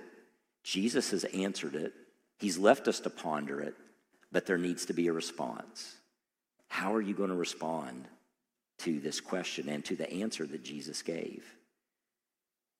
[0.63, 1.93] Jesus has answered it,
[2.38, 3.76] He's left us to ponder it,
[4.32, 5.95] but there needs to be a response.
[6.67, 8.05] How are you going to respond
[8.80, 11.45] to this question and to the answer that Jesus gave?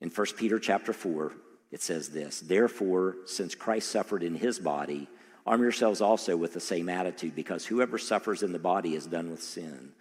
[0.02, 1.32] In 1 Peter chapter 4,
[1.72, 5.08] it says this Therefore, since Christ suffered in his body,
[5.46, 9.32] arm yourselves also with the same attitude, because whoever suffers in the body is done
[9.32, 9.94] with sin.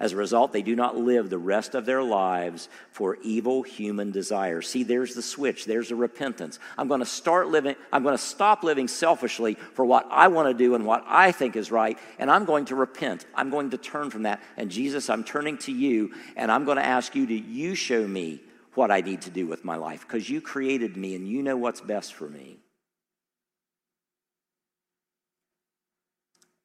[0.00, 4.12] As a result, they do not live the rest of their lives for evil human
[4.12, 4.68] desires.
[4.68, 5.64] See, there's the switch.
[5.64, 6.60] There's the repentance.
[6.76, 10.48] I'm going to start living, I'm going to stop living selfishly for what I want
[10.48, 13.26] to do and what I think is right, and I'm going to repent.
[13.34, 14.40] I'm going to turn from that.
[14.56, 18.06] And Jesus, I'm turning to you, and I'm going to ask you to you show
[18.06, 18.40] me
[18.74, 21.56] what I need to do with my life because you created me and you know
[21.56, 22.60] what's best for me.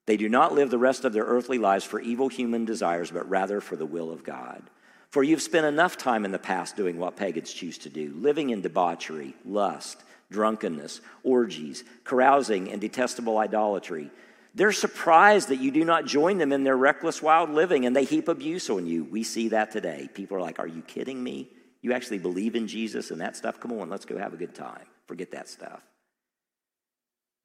[0.06, 3.28] They do not live the rest of their earthly lives for evil human desires, but
[3.28, 4.62] rather for the will of God.
[5.10, 8.50] For you've spent enough time in the past doing what pagans choose to do, living
[8.50, 14.10] in debauchery, lust, drunkenness, orgies, carousing, and detestable idolatry.
[14.54, 18.04] They're surprised that you do not join them in their reckless, wild living, and they
[18.04, 19.04] heap abuse on you.
[19.04, 20.08] We see that today.
[20.12, 21.48] People are like, Are you kidding me?
[21.80, 23.60] You actually believe in Jesus and that stuff?
[23.60, 24.86] Come on, let's go have a good time.
[25.06, 25.82] Forget that stuff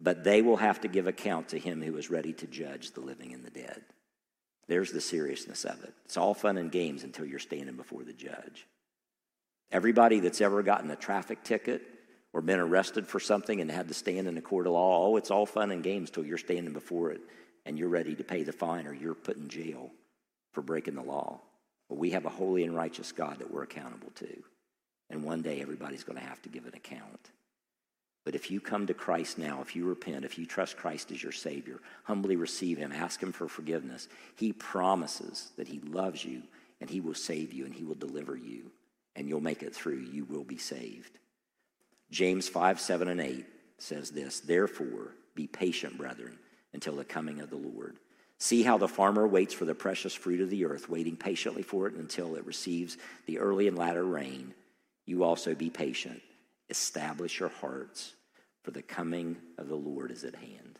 [0.01, 3.01] but they will have to give account to him who is ready to judge the
[3.01, 3.81] living and the dead.
[4.67, 5.93] There's the seriousness of it.
[6.05, 8.67] It's all fun and games until you're standing before the judge.
[9.71, 11.81] Everybody that's ever gotten a traffic ticket
[12.33, 15.17] or been arrested for something and had to stand in a court of law, oh,
[15.17, 17.21] it's all fun and games till you're standing before it
[17.65, 19.91] and you're ready to pay the fine or you're put in jail
[20.53, 21.41] for breaking the law.
[21.89, 24.43] But we have a holy and righteous God that we're accountable to.
[25.09, 27.31] And one day everybody's going to have to give an account.
[28.25, 31.23] But if you come to Christ now, if you repent, if you trust Christ as
[31.23, 36.43] your Savior, humbly receive Him, ask Him for forgiveness, He promises that He loves you
[36.81, 38.71] and He will save you and He will deliver you
[39.15, 40.07] and you'll make it through.
[40.11, 41.17] You will be saved.
[42.11, 43.45] James 5, 7, and 8
[43.77, 46.37] says this Therefore, be patient, brethren,
[46.73, 47.97] until the coming of the Lord.
[48.37, 51.87] See how the farmer waits for the precious fruit of the earth, waiting patiently for
[51.87, 54.53] it until it receives the early and latter rain.
[55.05, 56.21] You also be patient
[56.69, 58.13] establish your hearts,
[58.63, 60.79] for the coming of the Lord is at hand.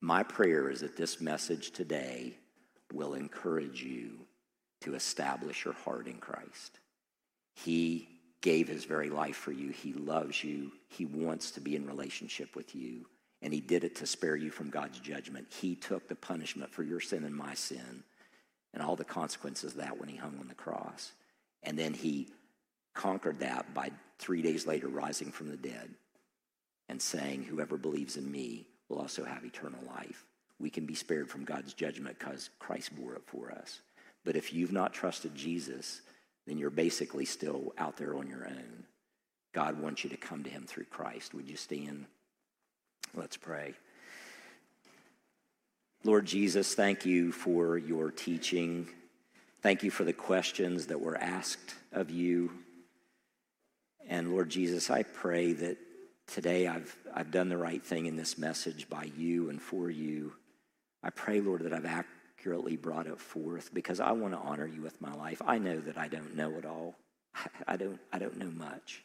[0.00, 2.36] My prayer is that this message today
[2.92, 4.18] will encourage you
[4.82, 6.78] to establish your heart in Christ.
[7.54, 8.08] He
[8.40, 9.70] gave his very life for you.
[9.70, 10.72] He loves you.
[10.88, 13.06] He wants to be in relationship with you.
[13.42, 15.48] And he did it to spare you from God's judgment.
[15.60, 18.04] He took the punishment for your sin and my sin
[18.72, 21.12] and all the consequences of that when he hung on the cross.
[21.62, 22.28] And then he
[22.96, 25.94] conquered that by three days later rising from the dead
[26.88, 30.24] and saying, Whoever believes in me will also have eternal life.
[30.58, 33.80] We can be spared from God's judgment because Christ bore it for us.
[34.24, 36.00] But if you've not trusted Jesus,
[36.46, 38.84] then you're basically still out there on your own.
[39.52, 41.34] God wants you to come to him through Christ.
[41.34, 42.06] Would you stand?
[43.14, 43.74] Let's pray.
[46.04, 48.88] Lord Jesus, thank you for your teaching.
[49.62, 52.52] Thank you for the questions that were asked of you.
[54.08, 55.78] And Lord Jesus, I pray that
[56.26, 60.32] today I've, I've done the right thing in this message by you and for you.
[61.02, 64.82] I pray, Lord, that I've accurately brought it forth because I want to honor you
[64.82, 65.42] with my life.
[65.44, 66.94] I know that I don't know it all.
[67.66, 69.02] I don't, I don't know much.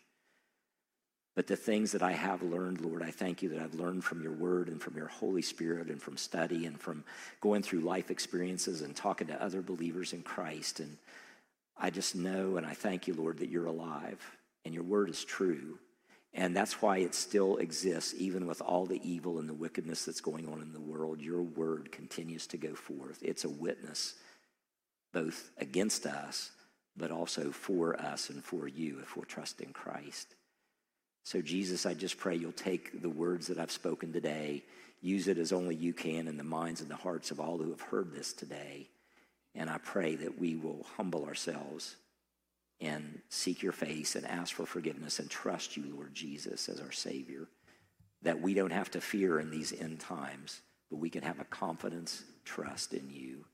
[1.33, 4.21] But the things that I have learned, Lord, I thank you that I've learned from
[4.21, 7.05] your word and from your Holy Spirit and from study and from
[7.39, 10.81] going through life experiences and talking to other believers in Christ.
[10.81, 10.97] And
[11.77, 14.19] I just know and I thank you, Lord, that you're alive
[14.65, 15.79] and your word is true.
[16.33, 20.21] And that's why it still exists, even with all the evil and the wickedness that's
[20.21, 21.19] going on in the world.
[21.19, 23.19] Your word continues to go forth.
[23.21, 24.15] It's a witness
[25.13, 26.51] both against us,
[26.95, 30.35] but also for us and for you if we'll trust in Christ.
[31.23, 34.63] So, Jesus, I just pray you'll take the words that I've spoken today,
[35.01, 37.69] use it as only you can in the minds and the hearts of all who
[37.69, 38.87] have heard this today.
[39.53, 41.97] And I pray that we will humble ourselves
[42.81, 46.91] and seek your face and ask for forgiveness and trust you, Lord Jesus, as our
[46.91, 47.47] Savior.
[48.23, 51.45] That we don't have to fear in these end times, but we can have a
[51.45, 53.45] confidence, trust in you.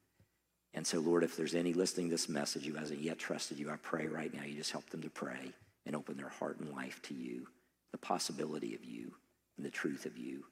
[0.74, 3.78] And so, Lord, if there's any listening this message who hasn't yet trusted you, I
[3.78, 5.52] pray right now you just help them to pray
[5.86, 7.48] and open their heart and life to you,
[7.92, 9.14] the possibility of you,
[9.58, 10.44] and the truth of you,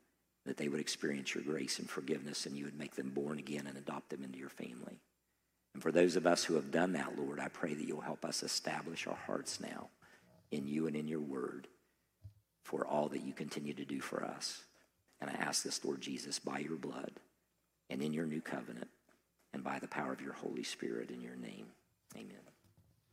[0.45, 3.67] that they would experience your grace and forgiveness and you would make them born again
[3.67, 4.99] and adopt them into your family.
[5.75, 8.23] And for those of us who have done that, Lord, I pray that you'll help
[8.23, 9.89] us establish our hearts now
[10.49, 11.67] in you and in your word
[12.63, 14.63] for all that you continue to do for us.
[15.19, 17.11] And I ask this, Lord Jesus, by your blood
[17.89, 18.87] and in your new covenant
[19.53, 21.65] and by the power of your Holy Spirit in your name.
[22.15, 22.54] Amen.